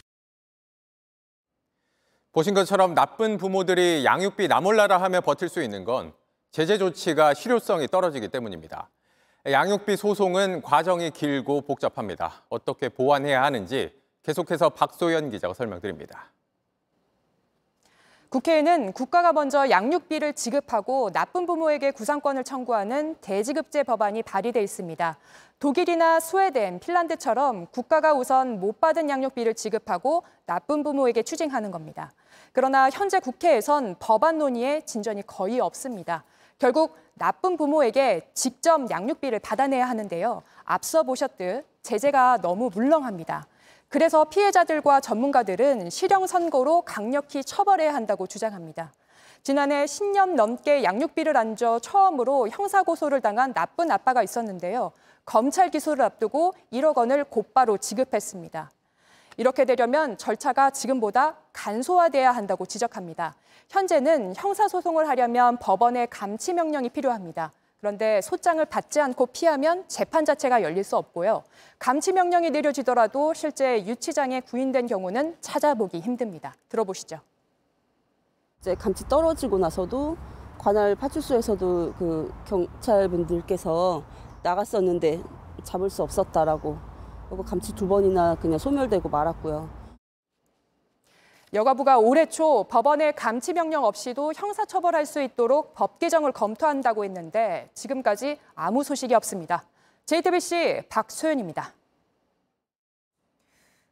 [2.32, 6.12] 보신 것처럼 나쁜 부모들이 양육비 나몰라라 하며 버틸 수 있는 건
[6.50, 8.90] 제재 조치가 실효성이 떨어지기 때문입니다.
[9.46, 12.44] 양육비 소송은 과정이 길고 복잡합니다.
[12.48, 16.32] 어떻게 보완해야 하는지 계속해서 박소연 기자가 설명드립니다.
[18.36, 25.16] 국회에는 국가가 먼저 양육비를 지급하고 나쁜 부모에게 구상권을 청구하는 대지급제 법안이 발의돼 있습니다.
[25.58, 32.12] 독일이나 스웨덴, 핀란드처럼 국가가 우선 못 받은 양육비를 지급하고 나쁜 부모에게 추징하는 겁니다.
[32.52, 36.22] 그러나 현재 국회에선 법안 논의에 진전이 거의 없습니다.
[36.58, 40.42] 결국 나쁜 부모에게 직접 양육비를 받아내야 하는데요.
[40.64, 43.46] 앞서 보셨듯 제재가 너무 물렁합니다.
[43.88, 48.92] 그래서 피해자들과 전문가들은 실형 선고로 강력히 처벌해야 한다고 주장합니다.
[49.42, 54.90] 지난해 10년 넘게 양육비를 안줘 처음으로 형사고소를 당한 나쁜 아빠가 있었는데요.
[55.24, 58.70] 검찰 기소를 앞두고 1억 원을 곧바로 지급했습니다.
[59.36, 63.36] 이렇게 되려면 절차가 지금보다 간소화돼야 한다고 지적합니다.
[63.68, 67.52] 현재는 형사소송을 하려면 법원의 감치 명령이 필요합니다.
[67.80, 71.42] 그런데 소장을 받지 않고 피하면 재판 자체가 열릴 수 없고요.
[71.78, 76.54] 감치 명령이 내려지더라도 실제 유치장에 구인된 경우는 찾아보기 힘듭니다.
[76.68, 77.20] 들어보시죠.
[78.60, 80.16] 이제 감치 떨어지고 나서도
[80.58, 84.02] 관할 파출소에서도 그 경찰분들께서
[84.42, 85.22] 나갔었는데
[85.62, 86.78] 잡을 수 없었다라고
[87.44, 89.85] 감치 두 번이나 그냥 소멸되고 말았고요.
[91.52, 98.38] 여가부가 올해 초 법원의 감치 명령 없이도 형사처벌할 수 있도록 법 개정을 검토한다고 했는데 지금까지
[98.54, 99.64] 아무 소식이 없습니다.
[100.06, 101.72] JTBC 박소연입니다.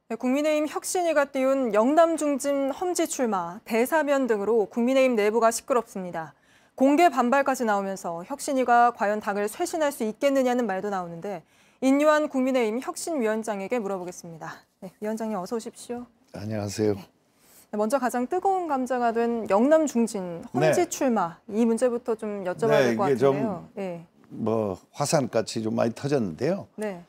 [0.08, 6.34] 네, 국민의힘 혁신위가 띄운 영남 중진 험지 출마, 대사면 등으로 국민의힘 내부가 시끄럽습니다.
[6.74, 11.42] 공개 반발까지 나오면서 혁신위가 과연 당을 쇄신할 수 있겠느냐는 말도 나오는데
[11.80, 14.54] 인유한 국민의힘 혁신위원장에게 물어보겠습니다.
[14.80, 16.06] 네, 위원장님 어서 오십시오.
[16.34, 16.94] 안녕하세요.
[16.94, 17.13] 네.
[17.76, 20.88] 먼저 가장 뜨거운 감자가 된 영남 중진 험지 네.
[20.88, 23.68] 출마 이 문제부터 좀 여쭤봐야 네, 될것 이게 같은데요.
[23.74, 24.06] 네.
[24.28, 26.66] 뭐 화산같이 좀 많이 터졌는데요.
[26.76, 27.02] 네.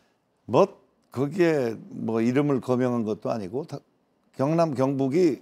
[0.45, 0.67] 뭐
[1.11, 3.79] 거기에 뭐 이름을 거명한 것도 아니고 다-
[4.35, 5.41] 경남 경북이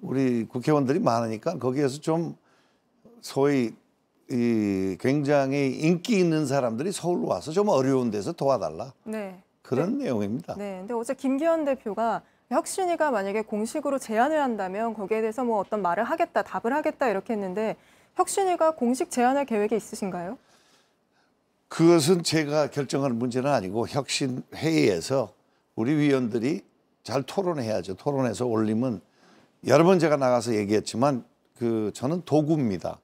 [0.00, 2.36] 우리 국회의원들이 많으니까 거기에서 좀
[3.20, 3.72] 소위
[4.30, 9.42] 이 굉장히 인기 있는 사람들이 서울로 와서 좀 어려운 데서 도와달라 네.
[9.62, 10.54] 그런 내용입니다.
[10.56, 10.78] 네.
[10.78, 16.42] 근데 어제 김기현 대표가 혁신이가 만약에 공식으로 제안을 한다면 거기에 대해서 뭐 어떤 말을 하겠다,
[16.42, 17.76] 답을 하겠다 이렇게 했는데
[18.16, 20.36] 혁신이가 공식 제안할 계획이 있으신가요?
[21.68, 25.32] 그것은 제가 결정할 문제는 아니고 혁신 회의에서
[25.76, 26.64] 우리 위원들이
[27.04, 27.94] 잘 토론해야죠.
[27.94, 29.00] 토론해서 올리면
[29.68, 31.24] 여러 번 제가 나가서 얘기했지만
[31.56, 32.98] 그 저는 도구입니다.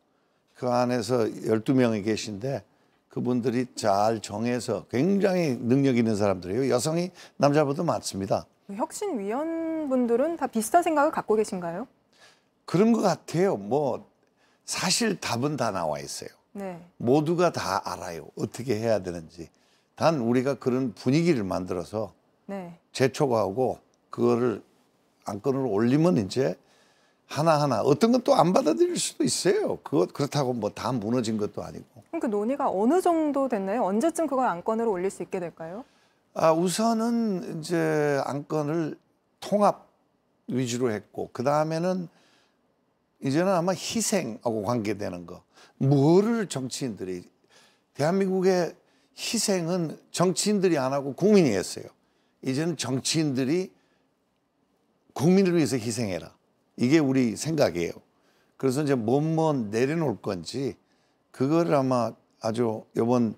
[0.55, 2.65] 그 안에서 12명이 계신데
[3.09, 6.69] 그분들이 잘 정해서 굉장히 능력 있는 사람들이에요.
[6.69, 8.47] 여성이 남자보다 많습니다.
[8.75, 11.87] 혁신위원분들은 다 비슷한 생각을 갖고 계신가요?
[12.65, 13.57] 그런 것 같아요.
[13.57, 14.07] 뭐
[14.65, 16.29] 사실 답은 다 나와 있어요.
[16.53, 16.81] 네.
[16.97, 18.27] 모두가 다 알아요.
[18.37, 19.49] 어떻게 해야 되는지.
[19.95, 22.13] 단 우리가 그런 분위기를 만들어서
[22.47, 22.79] 네.
[22.93, 23.79] 재촉하고
[24.11, 24.63] 그거를
[25.25, 26.59] 안건을 올리면 이제
[27.27, 29.77] 하나하나 어떤 건 또 안 받아들일 수도 있어요.
[29.83, 31.85] 그것 그렇다고 뭐 다 무너진 것도 아니고.
[32.11, 33.85] 그럼 그 논의가 어느 정도 됐나요?
[33.85, 35.85] 언제쯤 그걸 안건으로 올릴 수 있게 될까요?
[36.39, 38.99] 아, 우선은 이제 안건을
[39.41, 39.89] 통합
[40.49, 42.09] 위주로 했고 그 다음에는
[43.25, 45.43] 이제는 아마 희생하고 관계되는 거.
[45.79, 47.25] 뭐를 정치인들이
[47.95, 48.77] 대한민국의
[49.17, 51.87] 희생은 정치인들이 안 하고 국민이 했어요.
[52.43, 53.73] 이제는 정치인들이
[55.15, 56.35] 국민을 위해서 희생해라.
[56.77, 57.93] 이게 우리 생각이에요.
[58.59, 60.77] 그래서 이제 뭐뭐 내려놓을 건지
[61.31, 63.35] 그거를 아마 아주 요번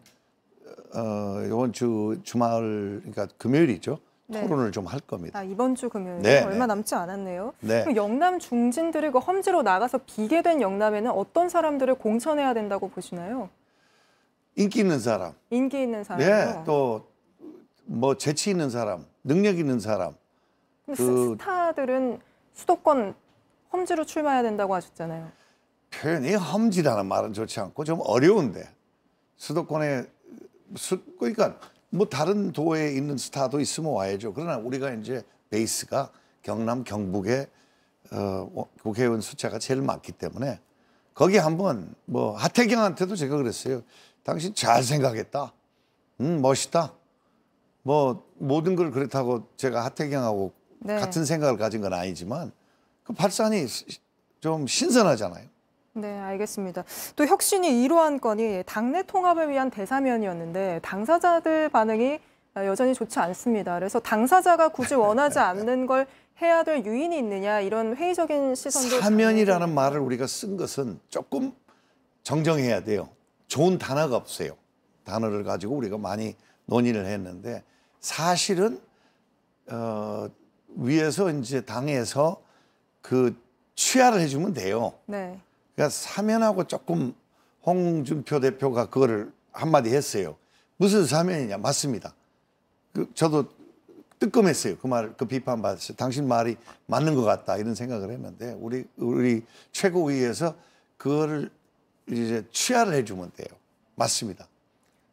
[0.94, 3.98] 어 요번 주 주말 그러니까 금요일이죠.
[4.30, 4.46] 네.
[4.46, 5.38] 토론을 좀 할 겁니다.
[5.38, 6.66] 아, 이번 주 금요일 네, 얼마 네.
[6.66, 7.54] 남지 않았네요.
[7.60, 7.82] 네.
[7.82, 13.48] 그럼 영남 중진들이 그 험지로 나가서 비게 된 영남에는 어떤 사람들을 공천해야 된다고 보시나요?
[14.56, 16.28] 인기 있는 사람, 인기 있는 사람이요.
[16.28, 20.14] 네, 또뭐 재치 있는 사람, 능력 있는 사람.
[20.86, 22.18] 그- 스타들은
[22.54, 23.14] 수도권
[23.72, 25.28] 험지로 출마해야 된다고 하셨잖아요.
[25.90, 28.68] 표현이 험지라는 말은 좋지 않고 좀 어려운데
[29.36, 30.08] 수도권에 수,
[31.18, 31.58] 그러니까
[31.90, 34.34] 뭐 다른 도에 있는 스타도 있으면 와야죠.
[34.34, 36.10] 그러나 우리가 이제 베이스가
[36.42, 37.46] 경남 경북의
[38.10, 40.60] 어, 어, 국회의원 숫자가 제일 많기 때문에
[41.14, 43.82] 거기 한번 뭐 하태경한테도 제가 그랬어요.
[44.22, 45.52] 당신 잘 생각했다.
[46.20, 46.94] 음 멋있다.
[47.82, 50.96] 뭐 모든 걸 그렇다고 제가 하태경하고 네.
[50.96, 52.52] 같은 생각을 가진 건 아니지만
[53.02, 53.66] 그 발산이
[54.40, 55.48] 좀 신선하잖아요.
[56.00, 56.84] 네, 알겠습니다.
[57.16, 62.20] 또 혁신이 이루한 건이 당내 통합을 위한 대사면이었는데 당사자들 반응이
[62.56, 63.74] 여전히 좋지 않습니다.
[63.74, 66.06] 그래서 당사자가 굳이 원하지 않는 걸
[66.40, 71.52] 해야 될 유인이 있느냐 이런 회의적인 시선도 사면이라는 말을 우리가 쓴 것은 조금
[72.22, 73.08] 정정해야 돼요.
[73.48, 74.52] 좋은 단어가 없어요.
[75.04, 77.64] 단어를 가지고 우리가 많이 논의를 했는데
[78.00, 78.80] 사실은
[79.70, 80.28] 어,
[80.76, 82.40] 위에서 이제 당에서
[83.02, 83.36] 그
[83.74, 84.92] 취하를 해주면 돼요.
[85.06, 85.40] 네.
[85.78, 87.14] 그러니까 사면하고 조금
[87.64, 90.36] 홍준표 대표가 그거를 한마디 했어요.
[90.76, 91.58] 무슨 사면이냐?
[91.58, 92.14] 맞습니다.
[92.92, 93.44] 그 저도
[94.18, 94.76] 뜨끔했어요.
[94.78, 95.96] 그 말, 그 비판 받았어요.
[95.96, 100.56] 당신 말이 맞는 것 같다 이런 생각을 했는데 우리 우리 최고위에서
[100.96, 101.48] 그거를
[102.08, 103.48] 이제 취하를 해주면 돼요.
[103.94, 104.48] 맞습니다.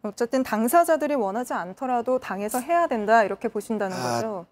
[0.01, 4.45] 어쨌든 당사자들이 원하지 않더라도 당에서 해야 된다 이렇게 보신다는 아, 거죠.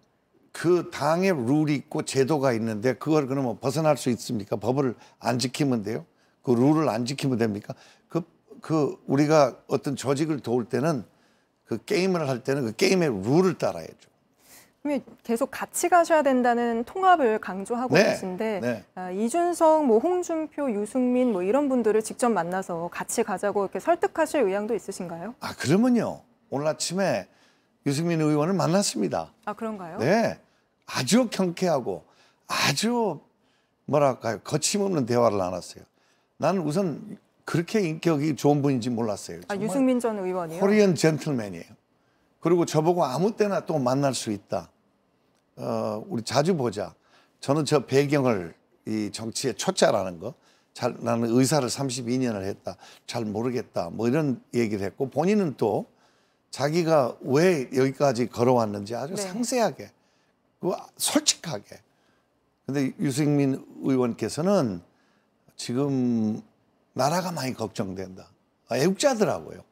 [0.54, 4.54] 그 당의 룰이 있고 제도가 있는데 그걸 그러면 벗어날 수 있습니까?
[4.54, 6.06] 법을 안 지키면 돼요?
[6.42, 7.74] 그 룰을 안 지키면 됩니까?
[8.08, 8.22] 그,
[8.60, 11.04] 그 우리가 어떤 조직을 도울 때는
[11.64, 14.14] 그 게임을 할 때는 그 게임의 룰을 따라야죠.
[14.80, 18.84] 그러면 계속 같이 가셔야 된다는 통합을 강조하고 네, 계신데 네.
[18.94, 24.76] 아, 이준석, 뭐 홍준표, 유승민 뭐 이런 분들을 직접 만나서 같이 가자고 이렇게 설득하실 의향도
[24.76, 25.34] 있으신가요?
[25.40, 27.26] 아 그러면요 오늘 아침에
[27.86, 29.32] 유승민 의원을 만났습니다.
[29.44, 29.98] 아 그런가요?
[29.98, 30.38] 네,
[30.86, 32.04] 아주 경쾌하고
[32.46, 33.20] 아주
[33.86, 35.84] 뭐랄까요 거침없는 대화를 나눴어요.
[36.38, 39.40] 나는 우선 그렇게 인격이 좋은 분인지 몰랐어요.
[39.48, 40.60] 아 유승민 전 의원이요.
[40.60, 41.64] 코리안 젠틀맨이에요.
[42.40, 44.70] 그리고 저보고 아무 때나 또 만날 수 있다.
[45.56, 46.94] 어, 우리 자주 보자.
[47.40, 48.54] 저는 저 배경을
[48.86, 50.34] 이 정치의 초짜라는 거,
[50.72, 52.76] 잘 나는 의사를 32년을 했다.
[53.06, 53.90] 잘 모르겠다.
[53.90, 55.86] 뭐 이런 얘기를 했고 본인은 또
[56.54, 59.22] 자기가 왜 여기까지 걸어왔는지 아주 네.
[59.22, 59.90] 상세하게,
[60.60, 61.80] 그 솔직하게.
[62.64, 64.80] 근데 유승민 의원께서는
[65.56, 66.40] 지금
[66.92, 68.28] 나라가 많이 걱정된다.
[68.68, 69.64] 아, 애국자더라고요.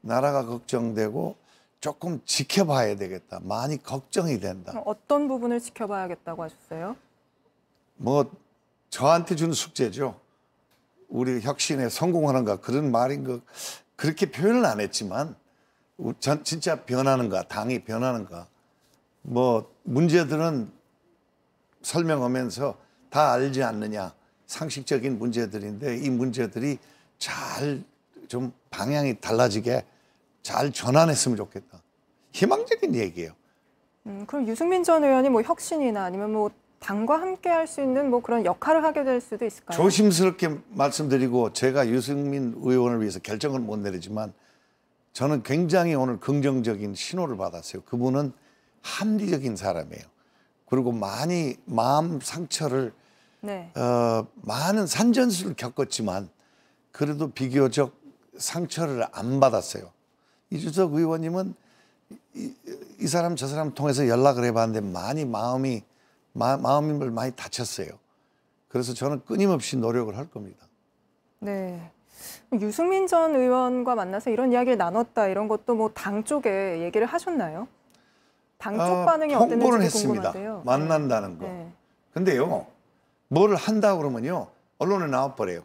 [0.00, 1.36] 나라가 걱정되고
[1.80, 3.40] 조금 지켜봐야 되겠다.
[3.42, 4.72] 많이 걱정이 된다.
[4.86, 6.96] 어떤 부분을 지켜봐야겠다고 하셨어요?
[7.96, 8.30] 뭐
[8.88, 10.18] 저한테 주는 숙제죠.
[11.10, 13.40] 우리 혁신에 성공하는가 그런 말인 거
[13.96, 15.45] 그렇게 표현을 안 했지만 우-
[16.20, 18.46] 전 진짜 변하는가 당이 변하는가
[19.22, 20.70] 뭐 문제들은
[21.82, 22.76] 설명하면서
[23.10, 24.12] 다 알지 않느냐
[24.46, 26.78] 상식적인 문제들인데 이 문제들이
[27.18, 27.82] 잘
[28.28, 29.84] 좀 방향이 달라지게
[30.42, 31.80] 잘 전환했으면 좋겠다.
[32.32, 33.30] 희망적인 얘기예요.
[34.06, 38.20] 음, 그럼 유승민 전 의원이 뭐 혁신이나 아니면 뭐 당과 함께 할 수 있는 뭐
[38.22, 39.76] 그런 역할을 하게 될 수도 있을까요?
[39.76, 44.32] 조심스럽게 말씀드리고 제가 유승민 의원을 위해서 결정을 못 내리지만
[45.16, 47.80] 저는 굉장히 오늘 긍정적인 신호를 받았어요.
[47.84, 48.34] 그분은
[48.82, 50.04] 합리적인 사람이에요.
[50.66, 52.92] 그리고 많이 마음 상처를
[53.40, 53.72] 네.
[53.76, 56.28] 어, 많은 산전수를 겪었지만
[56.92, 57.98] 그래도 비교적
[58.36, 59.90] 상처를 안 받았어요.
[60.50, 61.54] 이주석 의원님은
[62.34, 62.52] 이,
[63.00, 65.82] 이 사람 저 사람 통해서 연락을 해봤는데 많이 마음이
[66.34, 67.88] 마, 마음을 많이 다쳤어요.
[68.68, 70.66] 그래서 저는 끊임없이 노력을 할 겁니다.
[71.38, 71.90] 네.
[72.60, 77.68] 유승민 전 의원과 만나서 이런 이야기를 나눴다 이런 것도 뭐 당 쪽에 얘기를 하셨나요?
[78.58, 80.32] 당쪽 어, 반응이 어땠는지 했습니다.
[80.32, 80.62] 궁금한데요.
[80.64, 81.46] 만난다는 거.
[81.46, 81.70] 네.
[82.14, 82.66] 근데요,
[83.28, 85.62] 뭘 한다 그러면요, 언론에 나와버려요.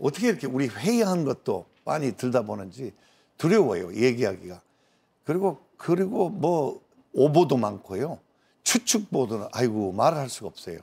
[0.00, 2.92] 어떻게 이렇게 우리 회의한 것도 많이 들다 보는지
[3.38, 4.60] 두려워요, 얘기하기가.
[5.24, 6.80] 그리고, 그리고 뭐,
[7.14, 8.18] 오보도 많고요.
[8.62, 10.78] 추측 보도는, 아이고, 말을 할 수가 없어요.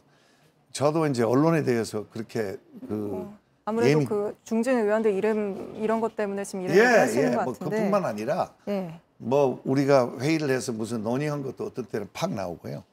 [0.71, 3.29] 저도 이제 언론에 대해서 그렇게 그,
[3.65, 7.53] 아무래도 예민- 그 중진 의원들 이름 이런 것 때문에 지금 이런 예, 하시는 예, 것뭐
[7.53, 7.77] 같은데.
[7.77, 8.99] 그뿐만 아니라 예.
[9.17, 12.83] 뭐 우리가 회의를 해서 무슨 논의한 것도 어떤 때는 팍 나오고요.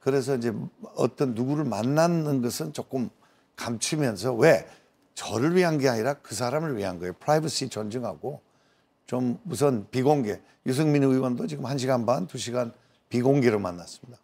[0.00, 0.52] 그래서 이제
[0.96, 3.08] 어떤 누구를 만나는 것은 조금
[3.56, 4.66] 감추면서 왜
[5.14, 7.14] 저를 위한 게 아니라 그 사람을 위한 거예요.
[7.18, 8.40] 프라이버시 존중하고
[9.06, 10.40] 좀 우선 비공개.
[10.66, 12.72] 유승민 의원도 지금 한 시간 반, 두 시간
[13.08, 14.18] 비공개로 만났습니다.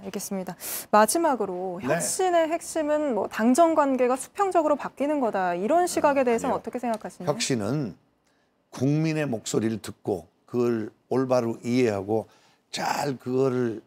[0.00, 0.56] 아, 알겠습니다.
[0.90, 1.88] 마지막으로 네.
[1.88, 7.30] 혁신의 핵심은 뭐 당정 관계가 수평적으로 바뀌는 거다 이런 시각에 대해서는 어떻게 생각하시나요?
[7.30, 7.96] 혁신은
[8.70, 12.28] 국민의 목소리를 듣고 그걸 올바로 이해하고
[12.70, 13.82] 잘 그거를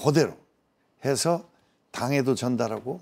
[0.00, 0.34] 그대로
[1.04, 1.44] 해서
[1.90, 3.00] 당에도 전달하고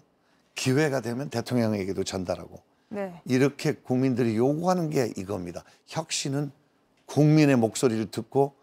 [0.55, 3.21] 기회가 되면 대통령에게도 전달하고 네.
[3.25, 5.65] 이렇게 국민들이 요구하는 게 이겁니다.
[5.87, 6.51] 혁신은
[7.07, 8.55] 국민의 목소리를 듣고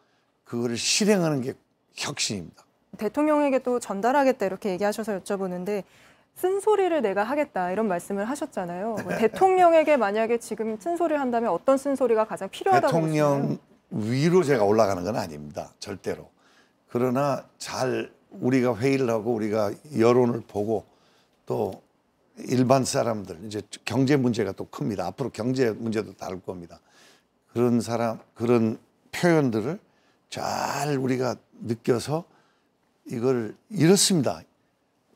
[0.44, 1.54] 그거를 실행하는 게
[1.96, 2.63] 혁신입니다.
[2.98, 5.84] 대통령에게 또 전달하겠다 이렇게 얘기하셔서 여쭤보는데
[6.36, 8.98] 쓴소리를 내가 하겠다 이런 말씀을 하셨잖아요.
[9.04, 13.34] 뭐 대통령에게 만약에 지금 쓴소리를 한다면 어떤 쓴소리가 가장 필요하다고 보시나요?
[13.34, 13.58] 대통령
[13.90, 15.72] 위로 제가 올라가는 건 아닙니다.
[15.80, 16.30] 절대로.
[16.90, 20.86] 그러나 잘 우리가 회의를 하고 우리가 여론을 보고
[21.46, 21.82] 또
[22.38, 25.06] 일반 사람들 이제 경제 문제가 또 큽니다.
[25.08, 26.80] 앞으로 경제 문제도 다룰 겁니다.
[27.52, 28.80] 그런 사람 그런
[29.12, 29.80] 표현들을
[30.30, 32.24] 잘 우리가 느껴서
[33.06, 34.42] 이걸 이렇습니다.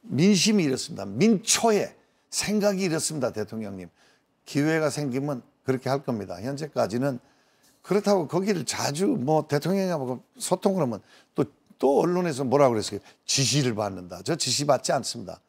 [0.02, 1.06] 민심이 이렇습니다.
[1.06, 1.95] 민초의
[2.30, 3.32] 생각이 이렇습니다.
[3.32, 3.89] 대통령님.
[4.45, 6.41] 기회가 생기면 그렇게 할 겁니다.
[6.41, 7.19] 현재까지는
[7.82, 11.02] 그렇다고 거기를 자주 뭐 대통령하고 소통을 하면
[11.36, 11.45] 또,
[11.80, 13.00] 또 언론에서 뭐라고 그랬어요?
[13.26, 14.21] 지시를 받는다.
[14.23, 15.39] 저 지시 받지 않습니다.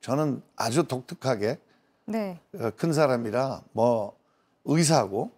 [0.00, 1.58] 저는 아주 독특하게
[2.06, 2.38] 네.
[2.54, 4.16] 어, 큰 사람이라 뭐
[4.64, 5.30] 의사고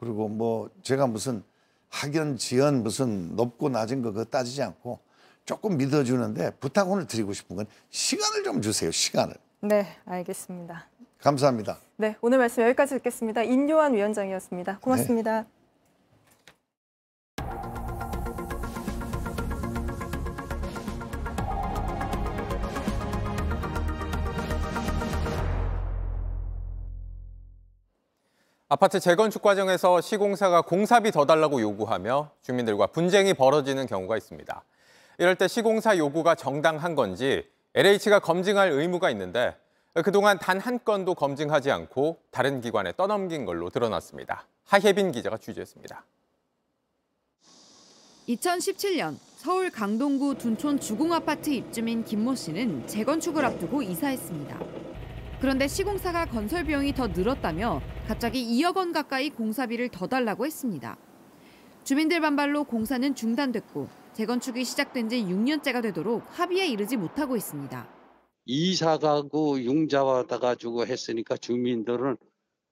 [0.00, 1.42] 그리고 뭐 제가 무슨
[1.88, 4.98] 학연 지연 무슨 높고 낮은 거 그거 따지지 않고
[5.46, 8.90] 조금 믿어주는데 부탁 오늘 드리고 싶은 건 시간을 좀 주세요.
[8.90, 9.34] 시간을.
[9.60, 10.88] 네, 알겠습니다.
[11.20, 11.78] 감사합니다.
[11.96, 13.42] 네, 오늘 말씀 여기까지 듣겠습니다.
[13.42, 14.80] 인요한 위원장이었습니다.
[14.80, 15.46] 고맙습니다.
[28.68, 34.64] 아파트 재건축 과정에서 시공사가 공사비 더 달라고 요구하며 주민들과 분쟁이 벌어지는 경우가 있습니다.
[35.18, 39.56] 이럴 때 시공사 요구가 정당한 건지 LH가 검증할 의무가 있는데
[40.04, 44.46] 그동안 단 한 건도 검증하지 않고 다른 기관에 떠넘긴 걸로 드러났습니다.
[44.64, 46.04] 하혜빈 기자가 취재했습니다.
[48.28, 54.58] 2017년 서울 강동구 둔촌 주공아파트 입주민 김모 씨는 재건축을 앞두고 이사했습니다.
[55.40, 60.96] 그런데 시공사가 건설 비용이 더 늘었다며 갑자기 2억 원 가까이 공사비를 더 달라고 했습니다.
[61.84, 67.86] 주민들 반발로 공사는 중단됐고 재건축이 시작된 지 6년째가 되도록 합의에 이르지 못하고 있습니다.
[68.46, 72.16] 이사 가고 융자 받아 가지고 했으니까 주민들은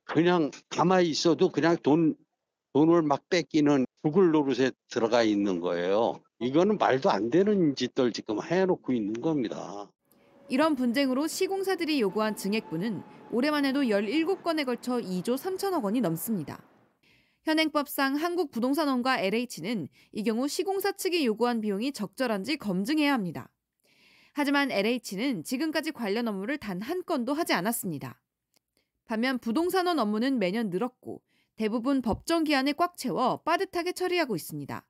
[0.05, 2.15] 그냥 가만히 있어도 그냥 돈,
[2.73, 6.15] 돈을 막 뺏기는 죽을 노릇에 들어가 있는 거예요.
[6.39, 9.91] 이거는 말도 안 되는 짓들 지금 해놓고 있는 겁니다.
[10.49, 16.63] 이런 분쟁으로 시공사들이 요구한 증액분은 올해만 해도 17건에 걸쳐 2조 3천억 원이 넘습니다.
[17.45, 23.51] 현행법상 한국부동산원과 LH는 이 경우 시공사 측이 요구한 비용이 적절한지 검증해야 합니다.
[24.33, 28.21] 하지만 LH는 지금까지 관련 업무를 단 한 건도 하지 않았습니다.
[29.05, 31.21] 반면 부동산원 업무는 매년 늘었고
[31.57, 34.85] 대부분 법정 기한에 꽉 채워 빠듯하게 처리하고 있습니다.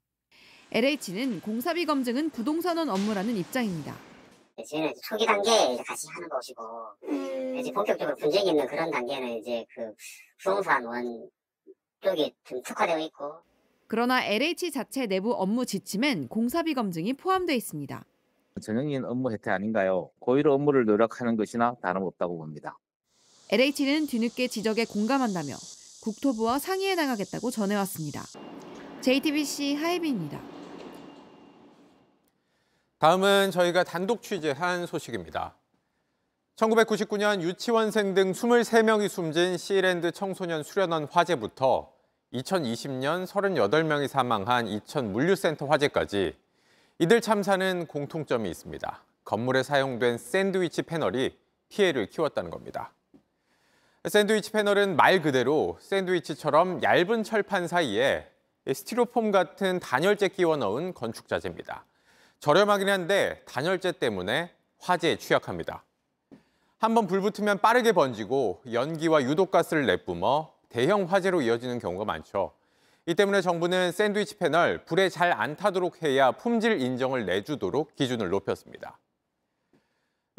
[0.70, 3.96] LH는 공사비 검증은 부동산원 업무라는 입장입니다.
[4.68, 6.62] 저희는 이제 초기 단계에 이제 같이 하는 것이고
[7.60, 9.92] 이제 본격적으로 분쟁이 있는 그런 단계는 이제 그
[10.38, 11.28] 부동산 원
[12.04, 13.34] 쪽이 좀 특화되어 있고
[13.86, 18.04] 그러나 LH 자체 내부 업무 지침엔 공사비 검증이 포함되어 있습니다.
[18.60, 20.10] 전형인 업무 혜택 아닌가요?
[20.20, 22.78] 고의로 업무를 노력하는 것이나 다름없다고 봅니다.
[23.50, 25.54] LH는 뒤늦게 지적에 공감한다며
[26.02, 28.22] 국토부와 상의해 나가겠다고 전해왔습니다.
[29.00, 30.40] JTBC 하예빈입니다.
[32.98, 35.56] 다음은 저희가 단독 취재한 소식입니다.
[36.56, 41.93] 1999년 유치원생 등 23명이 숨진 시랜드 청소년 수련원 화재부터
[42.34, 46.36] 2020년 38명이 사망한 이천 물류센터 화재까지
[46.98, 49.02] 이들 참사는 공통점이 있습니다.
[49.24, 52.92] 건물에 사용된 샌드위치 패널이 피해를 키웠다는 겁니다.
[54.08, 58.28] 샌드위치 패널은 말 그대로 샌드위치처럼 얇은 철판 사이에
[58.66, 61.84] 스티로폼 같은 단열재 끼워 넣은 건축 자재입니다.
[62.40, 65.84] 저렴하긴 한데 단열재 때문에 화재에 취약합니다.
[66.78, 72.50] 한번 불 붙으면 빠르게 번지고 연기와 유독가스를 내뿜어 대형 화재로 이어지는 경우가 많죠.
[73.06, 78.98] 이 때문에 정부는 샌드위치 패널 불에 잘 안 타도록 해야 품질 인정을 내주도록 기준을 높였습니다.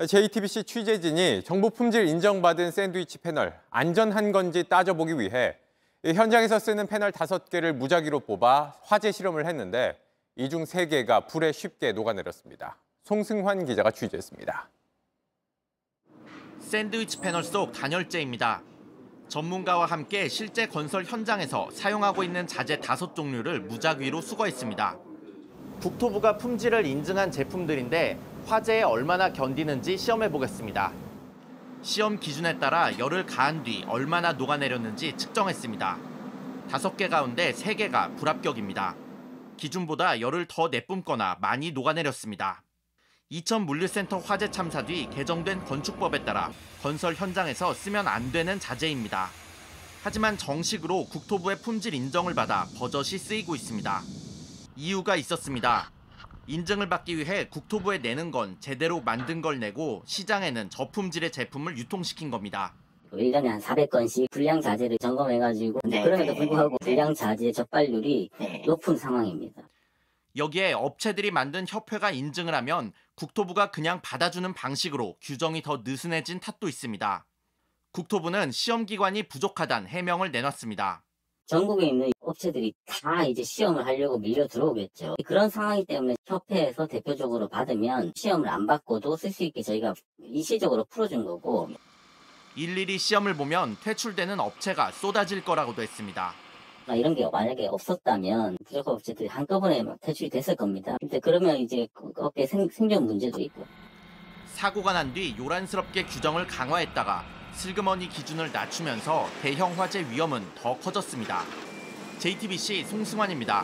[0.05, 5.55] JTBC 취재진이 정부 품질 인정받은 샌드위치 패널 안전한 건지 따져보기 위해
[6.03, 9.97] 현장에서 쓰는 패널 다섯 개를 무작위로 뽑아 화재 실험을 했는데
[10.36, 12.75] 이중세 개가 불에 쉽게 녹아내렸습니다.
[13.03, 14.67] 송승환 기자가 취재했습니다.
[16.59, 18.74] 샌드위치 패널 속 단열재입니다.
[19.28, 24.97] 전문가와 함께 실제 건설 현장에서 사용하고 있는 자재 다섯 종류를 무작위로 수거했습니다.
[25.82, 30.91] 국토부가 품질을 인증한 제품들인데 화재에 얼마나 견디는지 시험해 보겠습니다.
[31.82, 35.97] 시험 기준에 따라 열을 가한 뒤 얼마나 녹아내렸는지 측정했습니다.
[36.69, 38.95] 다섯 개 가운데 세 개가 불합격입니다.
[39.57, 42.64] 기준보다 열을 더 내뿜거나 많이 녹아내렸습니다.
[43.32, 46.51] 이천 물류센터 화재 참사 뒤 개정된 건축법에 따라
[46.84, 49.30] 건설 현장에서 쓰면 안 되는 자재입니다.
[50.03, 54.01] 하지만 정식으로 국토부의 품질 인정을 받아 버젓이 쓰이고 있습니다.
[54.76, 55.89] 이유가 있었습니다.
[56.45, 62.76] 인증을 받기 위해 국토부에 내는 건 제대로 만든 걸 내고 시장에는 저품질의 제품을 유통시킨 겁니다.
[63.11, 66.03] 1년에 한 400건씩 불량 자재를 점검해가지고 네.
[66.03, 68.30] 그럼에도 불구하고 불량 자재의 적발률이
[68.67, 69.64] 높은 상황입니다.
[70.36, 77.25] 여기에 업체들이 만든 협회가 인증을 하면 국토부가 그냥 받아주는 방식으로 규정이 더 느슨해진 탓도 있습니다.
[77.91, 81.03] 국토부는 시험기관이 부족하단 해명을 내놨습니다.
[81.45, 85.15] 전국에 있는 업체들이 다 이제 시험을 하려고 밀려 들어오겠죠.
[85.25, 91.23] 그런 상황이기 때문에 협회에서 대표적으로 받으면 시험을 안 받고도 쓸 수 있게 저희가 일시적으로 풀어준
[91.23, 91.69] 거고
[92.55, 96.33] 일일이 시험을 보면 퇴출되는 업체가 쏟아질 거라고도 했습니다.
[96.88, 100.97] 아, 이런 게 만약에 없었다면 부족한 업체들이 한꺼번에 막 퇴출이 됐을 겁니다.
[100.99, 103.65] 근데 그러면 이제 그 업계 생, 생존 문제도 있고
[104.53, 107.23] 사고가 난 뒤 요란스럽게 규정을 강화했다가
[107.53, 111.41] 슬그머니 기준을 낮추면서 대형 화재 위험은 더 커졌습니다.
[112.19, 113.63] JTBC 송승환입니다.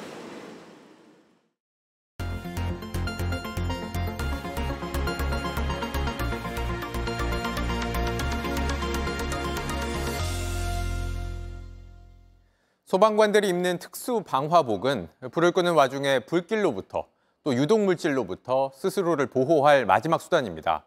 [12.91, 17.07] 소방관들이 입는 특수 방화복은 불을 끄는 와중에 불길로부터
[17.41, 20.83] 또 유독 물질로부터 스스로를 보호할 마지막 수단입니다.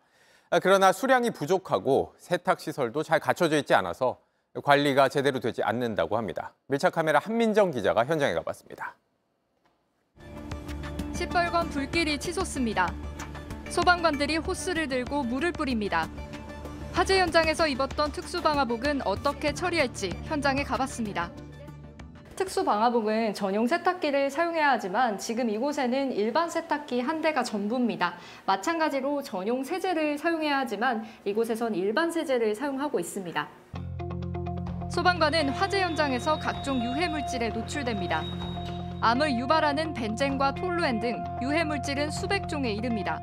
[0.61, 4.19] 그러나 수량이 부족하고 세탁 시설도 잘 갖춰져 있지 않아서
[4.63, 6.53] 관리가 제대로 되지 않는다고 합니다.
[6.67, 8.97] 밀착 카메라 한민정 기자가 현장에 가봤습니다.
[11.15, 12.93] 시뻘건 불길이 치솟습니다.
[13.71, 16.07] 소방관들이 호스를 들고 물을 뿌립니다.
[16.93, 21.31] 화재 현장에서 입었던 특수 방화복은 어떻게 처리할지 현장에 가봤습니다.
[22.37, 28.15] 특수 방화복은 전용 세탁기를 사용해야 하지만 지금 이곳에는 일반 세탁기 한 대가 전부입니다.
[28.45, 33.49] 마찬가지로 전용 세제를 사용해야 하지만 이곳에선 일반 세제를 사용하고 있습니다.
[34.91, 38.23] 소방관은 화재 현장에서 각종 유해 물질에 노출됩니다.
[39.01, 43.21] 암을 유발하는 벤젠과 톨루엔 등 유해 물질은 수백 종에 이릅니다.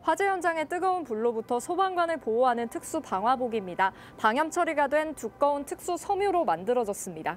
[0.00, 3.92] 화재 현장의 뜨거운 불로부터 소방관을 보호하는 특수 방화복입니다.
[4.16, 7.36] 방염 처리가 된 두꺼운 특수 섬유로 만들어졌습니다.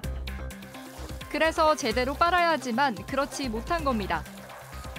[1.32, 4.22] 그래서 제대로 빨아야 하지만 그렇지 못한 겁니다.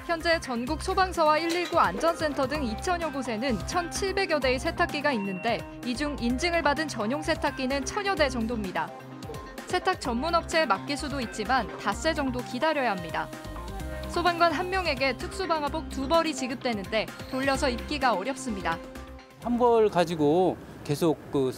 [0.08, 6.64] 현재 전국 소방서와 119 안전센터 등 2천여 곳에는 1,700여 대의 세탁기가 있는데 이 중 인증을
[6.64, 8.90] 받은 전용 세탁기는 천여 대 정도입니다.
[9.68, 13.28] 세탁 전문 업체에 맡길 수도 있지만 닷새 정도 기다려야 합니다.
[14.10, 18.78] 소방관 한 명에게 특수방화복 두 벌이 지급되는데 돌려서 입기가 어렵습니다.
[19.44, 21.52] 한 벌 가지고 계속 그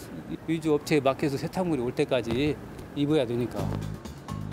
[0.48, 2.56] 위주 업체에 맡겨서 세탁물이 올 때까지
[2.96, 3.58] 입어야 되니까.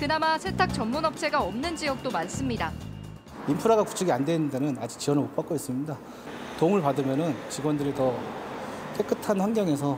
[0.03, 2.73] 그나마 세탁 전문 업체가 없는 지역도 많습니다.
[3.47, 5.97] 인프라가 구축이 안 되는 데는 아직 지원을 못 받고 있습니다.
[6.59, 8.13] 도움을 받으면은 직원들이 더
[8.97, 9.97] 깨끗한 환경에서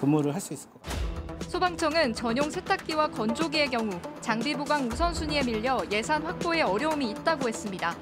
[0.00, 1.48] 근무를 할 수 있을 것 같아요.
[1.48, 3.88] 소방청은 전용 세탁기와 건조기의 경우
[4.20, 7.94] 장비 보강 우선순위에 밀려 예산 확보에 어려움이 있다고 했습니다.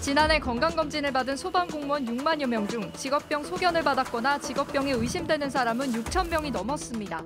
[0.00, 6.50] 지난해 건강검진을 받은 소방공무원 6만여 명 중 직업병 소견을 받았거나 직업병에 의심되는 사람은 6천 명이
[6.50, 7.22] 넘었습니다.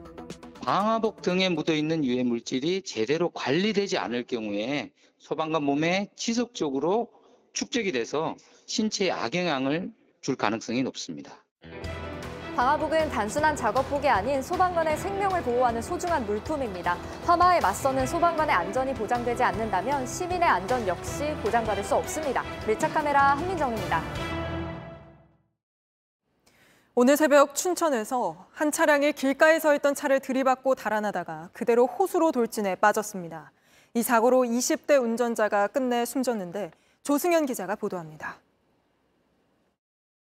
[0.68, 7.08] 방화복 등에 묻어 있는 유해 물질이 제대로 관리되지 않을 경우에 소방관 몸에 지속적으로
[7.54, 9.90] 축적이 돼서 신체에 악영향을
[10.20, 11.42] 줄 가능성이 높습니다.
[12.54, 16.98] 방화복은 단순한 작업복이 아닌 소방관의 생명을 보호하는 소중한 물품입니다.
[17.24, 22.44] 화마에 맞서는 소방관의 안전이 보장되지 않는다면 시민의 안전 역시 보장받을 수 없습니다.
[22.66, 24.37] 밀착 카메라 한민정입니다.
[27.00, 33.52] 오늘 새벽 춘천에서 한 차량이 길가에 서 있던 차를 들이받고 달아나다가 그대로 호수로 돌진해 빠졌습니다.
[33.94, 36.72] 이 사고로 20대 운전자가 끝내 숨졌는데
[37.04, 38.40] 조승현 기자가 보도합니다.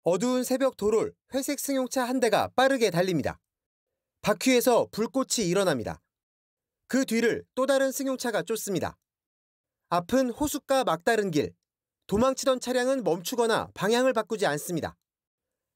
[0.03, 3.39] 어두운 새벽 도로를 회색 승용차 한 대가 빠르게 달립니다.
[4.21, 6.01] 바퀴에서 불꽃이 일어납니다.
[6.89, 8.97] 그 뒤를 또 다른 승용차가 쫓습니다.
[9.87, 11.53] 앞은 호숫가 막다른 길.
[12.07, 14.97] 도망치던 차량은 멈추거나 방향을 바꾸지 않습니다.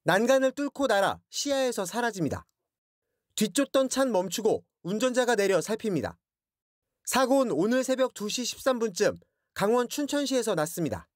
[0.05, 2.45] 난간을 뚫고 날아 시야에서 사라집니다.
[3.35, 6.17] 뒤쫓던 차는 멈추고 운전자가 내려 살핍니다.
[7.05, 9.17] 사고는 오늘 새벽 2시 13분쯤
[9.53, 11.07] 강원 춘천시에서 났습니다.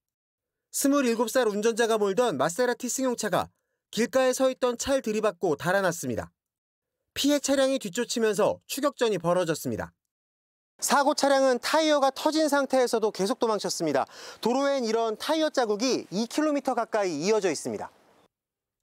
[0.72, 3.50] 27살 운전자가 몰던 마세라티 승용차가
[3.90, 6.30] 길가에 서 있던 차를 들이받고 달아났습니다.
[7.12, 9.92] 피해 차량이 뒤쫓으면서 추격전이 벌어졌습니다.
[10.80, 14.06] 사고 차량은 타이어가 터진 상태에서도 계속 도망쳤습니다.
[14.40, 17.90] 도로엔 이런 타이어 자국이 2km 가까이 이어져 있습니다.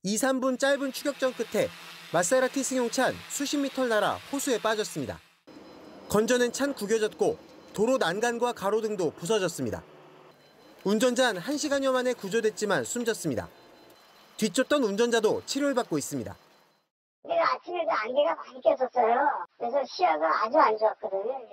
[0.06, 1.68] 2, 3분 짧은 추격전 끝에
[2.14, 5.20] 마세라티 승용차는 수십 미터를 날아 호수에 빠졌습니다.
[6.10, 7.40] 건져낸 찬 구겨졌고
[7.74, 9.82] 도로 난간과 가로등도 부서졌습니다.
[10.84, 13.50] 운전자는 1시간여 만에 구조됐지만 숨졌습니다.
[14.38, 16.38] 뒤쫓던 운전자도 치료를 받고 있습니다.
[17.24, 19.28] 내가 아침에도 안개가 많이 꼈었어요.
[19.58, 21.48] 그래서 시야가 아주 안 좋았거든요.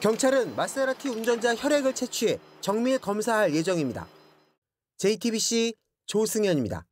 [0.00, 4.08] 경찰은 마세라티 운전자 혈액을 채취해 정밀 검사할 예정입니다.
[4.96, 5.74] JTBC
[6.06, 6.84] 조승현입니다.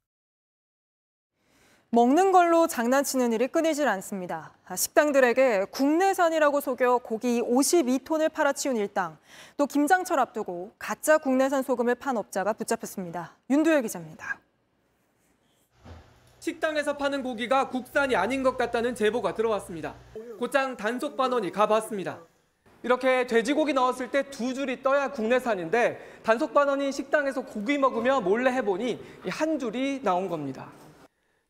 [1.94, 4.54] 먹는 걸로 장난치는 일이 끊이질 않습니다.
[4.74, 9.18] 식당들에게 국내산이라고 속여 고기 52톤을 팔아치운 일당,
[9.58, 13.36] 또 김장철 앞두고 가짜 국내산 소금을 판 업자가 붙잡혔습니다.
[13.50, 14.38] 윤두열 기자입니다.
[16.38, 19.94] 식당에서 파는 고기가 국산이 아닌 것 같다는 제보가 들어왔습니다.
[20.38, 22.20] 곧장 단속 반원이 가봤습니다.
[22.82, 28.98] 이렇게 돼지고기 넣었을 때 두 줄이 떠야 국내산인데 단속 반원이 식당에서 고기 먹으며 몰래 해보니
[29.28, 30.72] 한 줄이 나온 겁니다.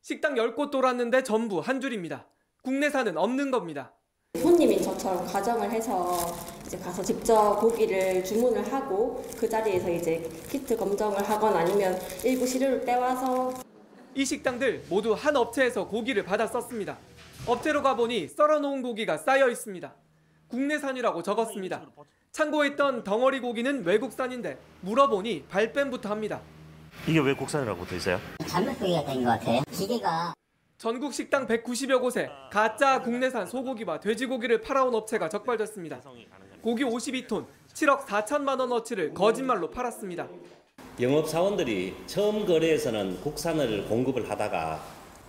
[0.03, 2.27] 식당 10곳 돌았는데 전부 한 줄입니다.
[2.61, 3.93] 국내산은 없는 겁니다.
[4.37, 6.19] 손님인 저처럼 가정을 해서
[6.65, 12.81] 이제 가서 직접 고기를 주문을 하고 그 자리에서 이제 키트 검정을 하거나 아니면 일부 시료를
[12.81, 13.53] 빼와서
[14.13, 16.97] 이 식당들 모두 한 업체에서 고기를 받아 썼습니다.
[17.47, 19.95] 업체로 가보니 썰어놓은 고기가 쌓여 있습니다.
[20.49, 21.81] 국내산이라고 적었습니다.
[22.33, 26.41] 창고에 있던 덩어리 고기는 외국산인데 물어보니 발뺌부터 합니다.
[27.07, 28.19] 이게 왜 국산이라고 돼 있어요?
[28.47, 29.61] 잘못 소개가 된것 같아요.
[29.71, 30.33] 기계가
[30.77, 36.01] 전국 식당 190여 곳에 가짜 국내산 소고기와 돼지고기를 팔아온 업체가 적발됐습니다.
[36.61, 40.27] 고기 52톤, 7억 4천만 원어치를 거짓말로 팔았습니다.
[40.99, 44.81] 영업사원들이 처음 거래에서는 국산을 공급을 하다가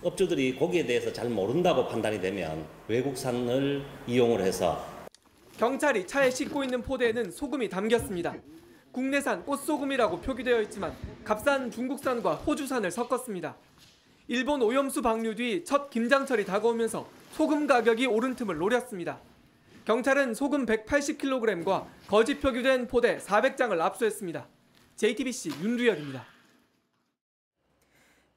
[0.03, 4.85] 업주들이 고기에 대해서 잘 모른다고 판단이 되면 외국산을 이용을 해서
[5.57, 8.35] 경찰이 차에 싣고 있는 포대에는 소금이 담겼습니다.
[8.95, 13.57] 국내산 꽃소금이라고 표기되어 있지만 값싼 중국산과 호주산을 섞었습니다.
[14.29, 19.19] 일본 오염수 방류 뒤 첫 김장철이 다가오면서 소금 가격이 오른 틈을 노렸습니다.
[19.83, 24.47] 경찰은 소금 180kg과 거짓 표기된 포대 400장을 압수했습니다.
[24.95, 26.23] JTBC 윤두열입니다.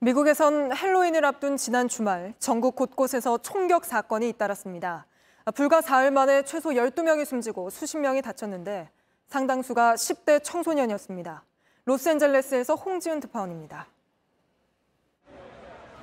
[0.00, 5.06] 미국에선 헬로윈을 앞둔 지난 주말 전국 곳곳에서 총격 사건이 잇따랐습니다.
[5.54, 8.90] 불과 사흘 만에 최소 12명이 숨지고 수십 명이 다쳤는데
[9.28, 11.44] 상당수가 10대 청소년이었습니다.
[11.84, 13.86] 로스앤젤레스에서 홍지은 특파원입니다.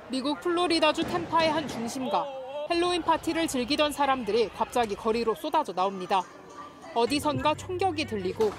[0.08, 2.24] 미국 플로리다주 템파의 한 중심가
[2.70, 6.22] 헬로윈 파티를 즐기던 사람들이 갑자기 거리로 쏟아져 나옵니다.
[6.94, 8.52] 어디선가 총격이 들리고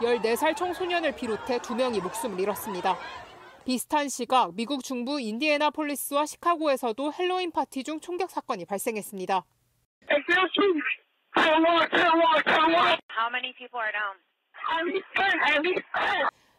[0.00, 2.96] 14살 청소년을 비롯해 두 명이 목숨을 잃었습니다.
[3.64, 9.44] 비슷한 시각 미국 중부 인디애나폴리스와 시카고에서도 헬로윈 파티 중 총격 사건이 발생했습니다.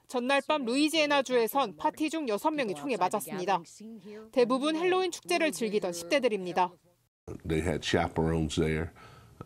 [0.08, 3.62] 전날 밤 루이지애나주에선 파티 중 6명이 총에 맞았습니다.
[4.32, 6.72] 대부분 헬로윈 축제를 즐기던 10대들입니다.
[7.46, 8.92] They had chaperones there,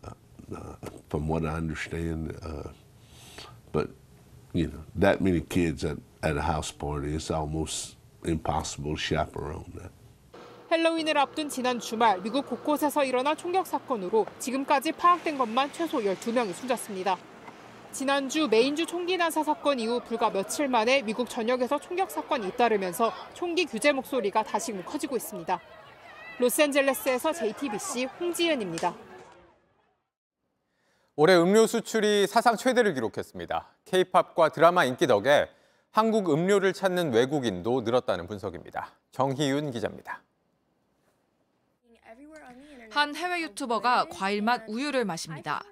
[0.06, 0.14] uh,
[0.54, 0.76] uh,
[1.10, 2.38] from what I understand.
[2.44, 2.70] Uh,
[3.72, 3.90] but
[4.54, 7.16] you know, that many kids at, at a house party.
[7.16, 9.92] It's almost impossible to chaperone that.
[10.72, 17.18] 헬로윈을 앞둔 지난 주말 미국 곳곳에서 일어난 총격 사건으로 지금까지 파악된 것만 최소 12명이 숨졌습니다.
[17.92, 23.66] 지난주 메인주 총기 난사 사건 이후 불과 며칠 만에 미국 전역에서 총격 사건이 잇따르면서 총기
[23.66, 25.60] 규제 목소리가 다시금 커지고 있습니다.
[26.40, 28.96] 로스앤젤레스에서 JTBC 홍지은입니다.
[31.18, 33.68] 올해 음료 수출이 사상 최대를 기록했습니다.
[33.84, 35.50] K-팝과 드라마 인기 덕에
[35.92, 38.94] 한국 음료를 찾는 외국인도 늘었다는 분석입니다.
[39.12, 40.22] 정희윤 기자입니다.
[42.92, 45.64] 한 해외 유튜버가 과일 맛 우유를 마십니다.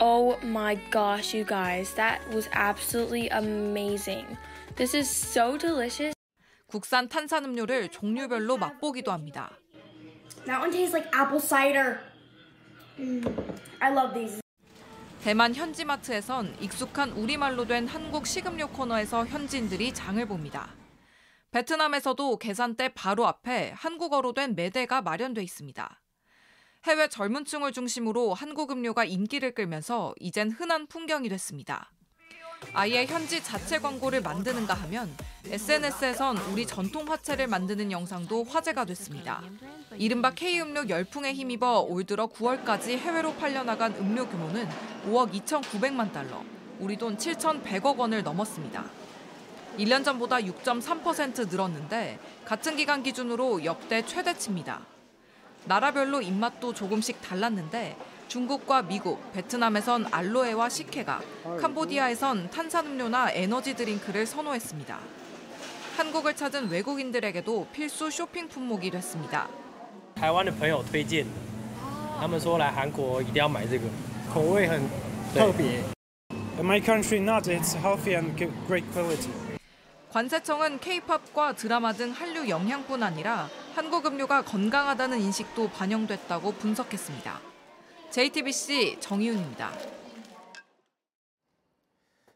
[0.00, 4.24] Oh my gosh, you guys, that was absolutely amazing.
[4.76, 6.14] This is so delicious.
[6.68, 9.50] 국산 탄산음료를 종류별로 맛보기도 합니다.
[10.46, 11.98] That one tastes like apple cider.
[12.98, 13.24] Mm,
[13.80, 14.40] I love these.
[15.22, 20.68] 대만 현지 마트에선 익숙한 우리말로 된 한국 식음료 코너에서 현지인들이 장을 봅니다.
[21.50, 26.00] 베트남에서도 계산대 바로 앞에 한국어로 된 매대가 마련돼 있습니다.
[26.84, 31.90] 해외 젊은 층을 중심으로 한국 음료가 인기를 끌면서 이젠 흔한 풍경이 됐습니다.
[32.74, 35.10] 아예 현지 자체 광고를 만드는가 하면
[35.46, 39.42] SNS에선 우리 전통 화채를 만드는 영상도 화제가 됐습니다.
[39.96, 44.68] 이른바 K음료 열풍에 힘입어 올 들어 9월까지 해외로 팔려나간 음료 규모는
[45.06, 46.44] 5억 2,900만 달러,
[46.78, 48.84] 우리 돈 7,100억 원을 넘었습니다.
[49.78, 54.93] 1년 전보다 6.3% 늘었는데 같은 기간 기준으로 역대 최대치입니다.
[55.65, 57.95] 나라별로 입맛도 조금씩 달랐는데
[58.27, 61.21] 중국과 미국, 베트남에선 알로에와 식혜가,
[61.59, 64.99] 캄보디아에선 탄산음료나 에너지 드링크를 선호했습니다.
[65.97, 69.47] 한국을 찾은 외국인들에게도 필수 쇼핑 품목이 됐습니다.
[70.15, 71.25] 台湾的朋友推荐，
[72.19, 73.85] 他们说来韩国一定要买这个，
[74.33, 74.81] 口味很
[75.33, 75.81] 特别。
[76.59, 77.47] In my country, not.
[77.47, 78.35] It's healthy and
[78.67, 79.29] great quality.
[80.11, 87.40] 관세청은 K-팝과 드라마 등 한류 영향뿐 아니라 한국 음료가 건강하다는 인식도 반영됐다고 분석했습니다.
[88.10, 89.72] JTBC 정희윤입니다.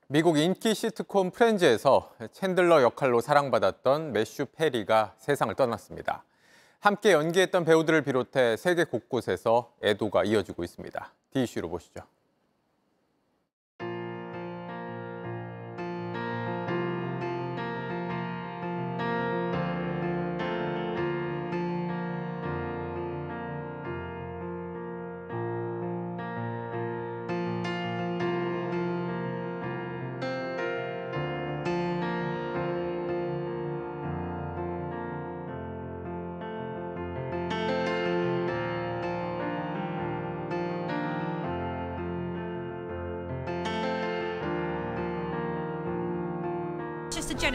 [0.08, 6.24] 미국 인기 시트콤 프렌즈에서 챈들러 역할로 사랑받았던 매슈 페리가 세상을 떠났습니다.
[6.80, 11.12] 함께 연기했던 배우들을 비롯해 세계 곳곳에서 애도가 이어지고 있습니다.
[11.32, 12.00] 디이슈로 보시죠.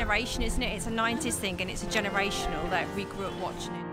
[0.04, 0.76] Generation, isn't it?
[0.76, 3.86] It's a 90s thing and it's a generational that we grew up watching it.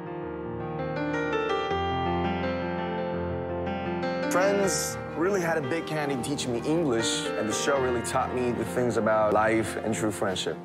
[4.32, 8.34] Friends really had a big hand in teaching me English, and the show really taught
[8.34, 10.56] me the things about life and true friendship.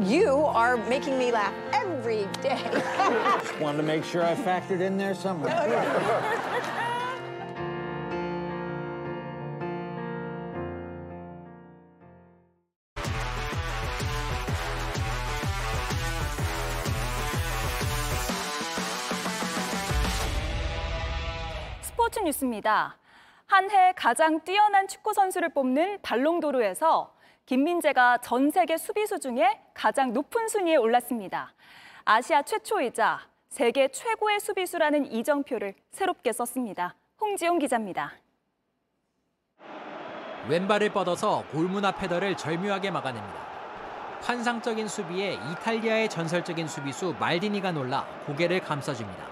[0.00, 1.52] You are making me laugh
[1.90, 2.58] every day.
[3.60, 5.50] Wanted to make sure I factored in there somewhere.
[21.82, 22.96] 스포츠 뉴스입니다.
[23.46, 27.12] 한 해 가장 뛰어난 축구 선수를 뽑는 발롱도르에서
[27.50, 31.52] 김민재가 전 세계 수비수 중에 가장 높은 순위에 올랐습니다.
[32.04, 36.94] 아시아 최초이자 세계 최고의 수비수라는 이정표를 새롭게 썼습니다.
[37.20, 38.12] 홍지용 기자입니다.
[40.48, 43.34] 왼발을 뻗어서 골문 앞 헤더를 절묘하게 막아냅니다.
[44.20, 49.26] 환상적인 수비에 이탈리아의 전설적인 수비수 말디니가 놀라 고개를 감싸줍니다.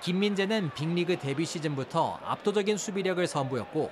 [0.00, 3.90] 김민재는 빅리그 데뷔 시즌부터 압도적인 수비력을 선보였고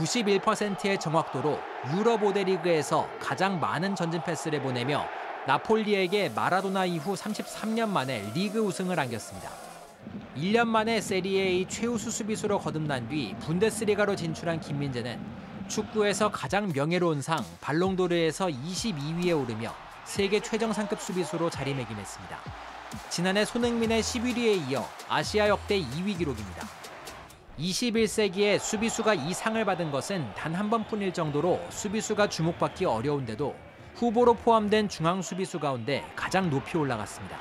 [0.00, 1.58] 91%의 정확도로
[1.94, 5.04] 유럽 5대 리그에서 가장 많은 전진 패스를 보내며
[5.46, 9.50] 나폴리에게 마라도나 이후 33년 만에 리그 우승을 안겼습니다.
[10.36, 15.20] 1년 만에 세리에의 최우수 수비수로 거듭난 뒤 분데스리가로 진출한 김민재는
[15.68, 19.74] 축구에서 가장 명예로운 상 발롱도르에서 22위에 오르며
[20.04, 22.38] 세계 최정 상급 수비수로 자리매김했습니다.
[23.08, 26.79] 지난해 손흥민의 11위에 이어 아시아 역대 2위 기록입니다.
[27.60, 33.54] 21세기에 수비수가 이 상을 받은 것은 단 한 번뿐일 정도로 수비수가 주목받기 어려운데도
[33.94, 37.36] 후보로 포함된 중앙 수비수 가운데 가장 높이 올라갔습니다.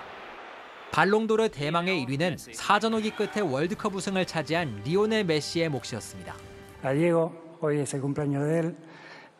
[0.92, 6.36] 발롱도르 대망의 1위는 사전오기 끝에 월드컵 우승을 차지한 리오넬 메시의 몫이었습니다.
[6.84, 7.32] a Diego.
[7.62, 8.76] Hoy es el cumpleaños de él,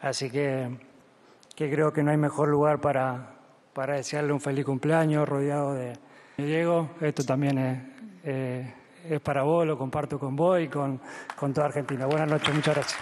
[0.02, 0.70] así que,
[1.56, 3.36] que creo que no hay mejor lugar para,
[3.74, 5.94] para desearle un feliz cumpleaños rodeado de
[6.38, 6.90] Diego.
[7.00, 7.80] Esto también es,
[8.26, 8.74] eh,
[9.10, 11.00] es para vos, lo comparto con vos y con,
[11.36, 12.06] con toda Argentina.
[12.06, 13.00] Buenas noches, muchas gracias.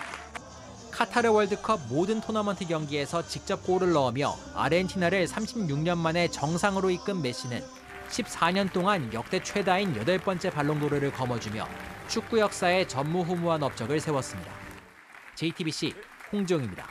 [0.92, 7.62] 카타르 월드컵 모든 토너먼트 경기에서 직접 골을 넣으며 아르헨티나를 36년 만에 정상으로 이끈 메시는
[8.10, 11.68] 14년 동안 역대 최다인 8번째 발롱도르를 거머쥐며
[12.08, 14.52] 축구 역사에 전무후무한 업적을 세웠습니다.
[15.36, 15.94] JTBC
[16.34, 16.88] 홍정입니다.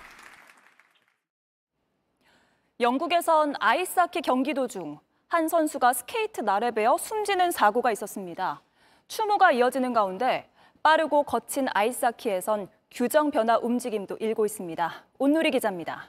[2.78, 8.62] 영국에선 아이스하키 경기 도중 한 선수가 스케이트 날에 베어 숨지는 사고가 있었습니다.
[9.08, 10.50] 추모가 이어지는 가운데
[10.82, 15.06] 빠르고 거친 아이스하키에선 규정 변화 움직임도 일고 있습니다.
[15.18, 16.08] 온누리 기자입니다.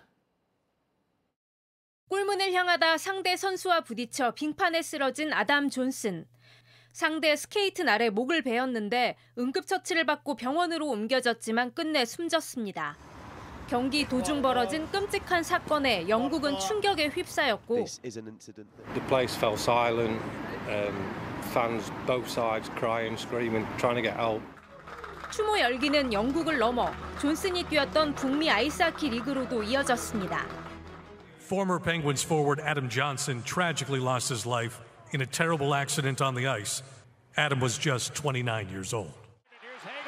[2.09, 6.25] 골문을 향하다 상대 선수와 부딪혀 빙판에 쓰러진 아담 존슨.
[6.93, 12.97] 상대 스케이트 날에 목을 베었는데 응급처치를 받고 병원으로 옮겨졌지만 끝내 숨졌습니다.
[13.67, 20.19] 경기 도중 벌어진 끔찍한 사건에 영국은 충격에 휩싸였고 The place fell silent.
[20.69, 24.41] Um, fans both sides crying, screaming, trying to get help.
[25.31, 30.45] 추모 열기는 영국을 넘어 존슨이 뛰었던 북미 아이스하키 리그로도 이어졌습니다.
[31.41, 34.79] Former Penguins forward Adam Johnson tragically lost his life
[35.13, 36.83] in a terrible accident on the ice.
[37.37, 39.13] Adam was just 29 years old.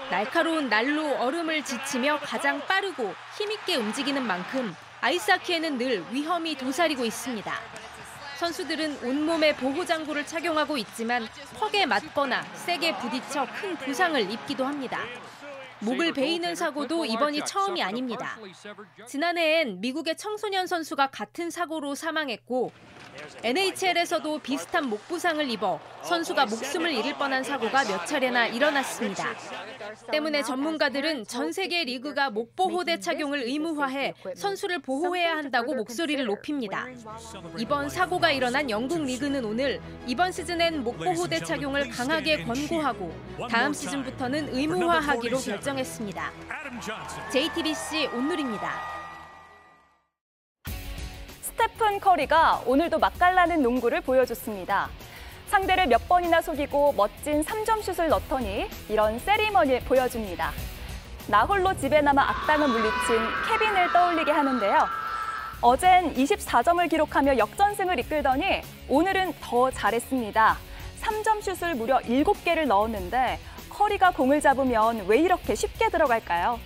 [0.10, 7.54] 날카로운 날로 얼음을 지치며 가장 빠르고 힘있게 움직이는 만큼 아이스하키에는 늘 위험이 도사리고 있습니다.
[8.40, 15.02] 선수들은 온몸에 보호장구를 착용하고 있지만 턱에 맞거나 세게 부딪혀 큰 부상을 입기도 합니다.
[15.82, 18.38] 목을 베이는 사고도 이번이 처음이 아닙니다.
[19.08, 22.72] 지난해엔 미국의 청소년 선수가 같은 사고로 사망했고
[23.44, 29.26] NHL에서도 비슷한 목 부상을 입어 선수가 목숨을 잃을 뻔한 사고가 몇 차례나 일어났습니다.
[30.12, 36.86] 때문에 전문가들은 전 세계 리그가 목 보호대 착용을 의무화해 선수를 보호해야 한다고 목소리를 높입니다.
[37.58, 43.14] 이번 사고가 일어난 영국 리그는 오늘 이번 시즌엔 목 보호대 착용을 강하게 권고하고
[43.50, 46.32] 다음 시즌부터는 의무화하기로 결정했습니다.
[47.32, 48.99] JTBC 온누리입니다.
[51.60, 54.88] 스테픈 커리가 오늘도 맛깔나는 농구를 보여줬습니다.
[55.47, 60.53] 상대를 몇 번이나 속이고 멋진 3점 슛을 넣더니 이런 세리머니를 보여줍니다.
[61.28, 63.18] 나 홀로 집에 남아 악당을 물리친
[63.49, 64.88] 케빈을 떠올리게 하는데요.
[65.60, 70.57] 어젠 24점을 기록하며 역전승을 이끌더니 오늘은 더 잘했습니다.
[71.01, 73.38] 3점 슛을 무려 7개를 넣었는데
[73.70, 76.57] 커리가 공을 잡으면 왜 이렇게 쉽게 들어갈까요?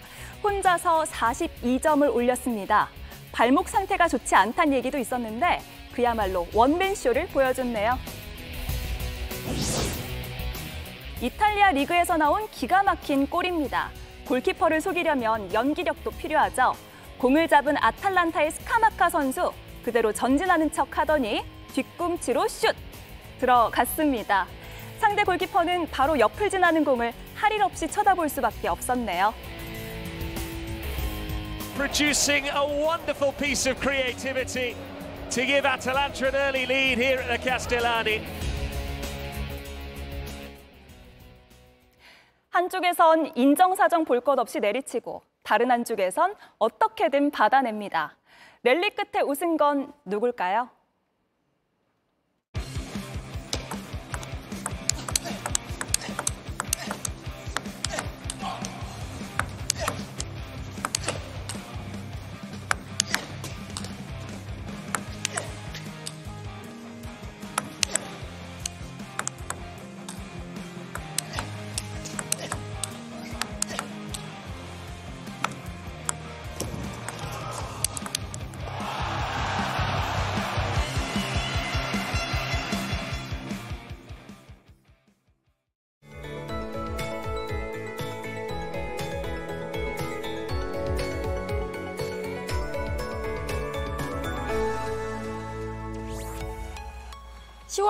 [0.43, 2.89] 혼자서 42점을 올렸습니다.
[3.34, 5.59] 발목 상태가 좋지 않다는 얘기도 있었는데
[5.93, 7.97] 그야말로 원맨쇼를 보여줬네요.
[11.19, 13.89] 이탈리아 리그에서 나온 기가 막힌 골입니다.
[14.27, 16.73] 골키퍼를 속이려면 연기력도 필요하죠.
[17.17, 19.51] 공을 잡은 아탈란타의 스카마카 선수
[19.84, 22.75] 그대로 전진하는 척 하더니 뒤꿈치로 슛!
[23.39, 24.45] 들어갔습니다.
[24.99, 29.34] 상대 골키퍼는 바로 옆을 지나는 공을 할일 없이 쳐다볼 수밖에 없었네요.
[31.76, 34.76] Producing a wonderful piece of creativity
[35.32, 38.21] to give Atalanta an early lead here at the Castellani.
[42.51, 48.15] 한쪽에선 인정사정 볼 것 없이 내리치고 다른 한쪽에선 어떻게든 받아냅니다.
[48.61, 50.69] 랠리 끝에 웃은 건 누굴까요?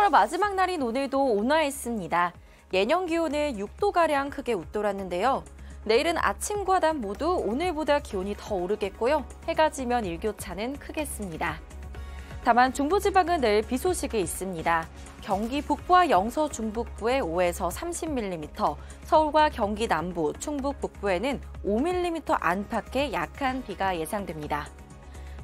[0.04, 2.34] (10월) 마지막 날인 오늘도 온화했습니다.
[2.74, 5.44] 예년 기온을 (6도가량) 크게 웃돌았는데요.
[5.86, 9.26] 내일은 아침과 낮 모두 오늘보다 기온이 더 오르겠고요.
[9.48, 11.60] 해가 지면 일교차는 크겠습니다.
[12.44, 14.88] 다만 중부지방은 내일 비 소식이 있습니다.
[15.22, 18.76] 경기 북부와 영서 중북부에 5에서 30mm,
[19.06, 24.68] 서울과 경기 남부, 충북 북부에는 5mm 안팎의 약한 비가 예상됩니다.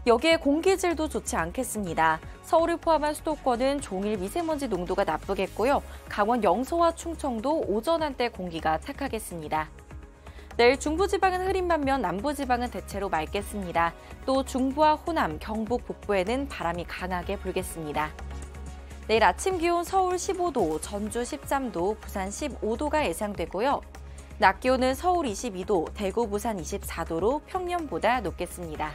[0.09, 2.19] 여기에 공기질도 좋지 않겠습니다.
[2.41, 5.83] 서울을 포함한 수도권은 종일 미세먼지 농도가 나쁘겠고요.
[6.09, 9.69] 강원 영서와 충청도 오전 한때 공기가 착하겠습니다.
[10.57, 13.93] 내일 중부지방은 흐린 반면 남부지방은 대체로 맑겠습니다.
[14.25, 18.11] 또 중부와 호남, 경북 북부에는 바람이 강하게 불겠습니다.
[19.07, 23.79] 내일 아침 기온 서울 15도, 전주 13도, 부산 15도가 예상되고요.
[24.39, 28.91] 낮 기온은 서울 22도, 대구, 부산 24도로 평년보다 높겠습니다.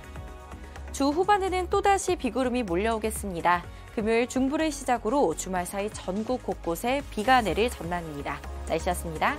[0.95, 3.65] 주 후반에는 또다시 비구름이 몰려오겠습니다.
[3.97, 8.39] 금요일 중부를 시작으로 주말 사이 전국 곳곳에 비가 내릴 전망입니다.
[8.69, 9.37] 날씨였습니다.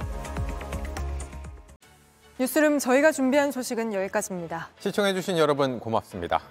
[2.38, 4.68] 뉴스룸 저희가 준비한 소식은 여기까지입니다.
[4.80, 6.42] 시청해주신 여러분 고맙습니다.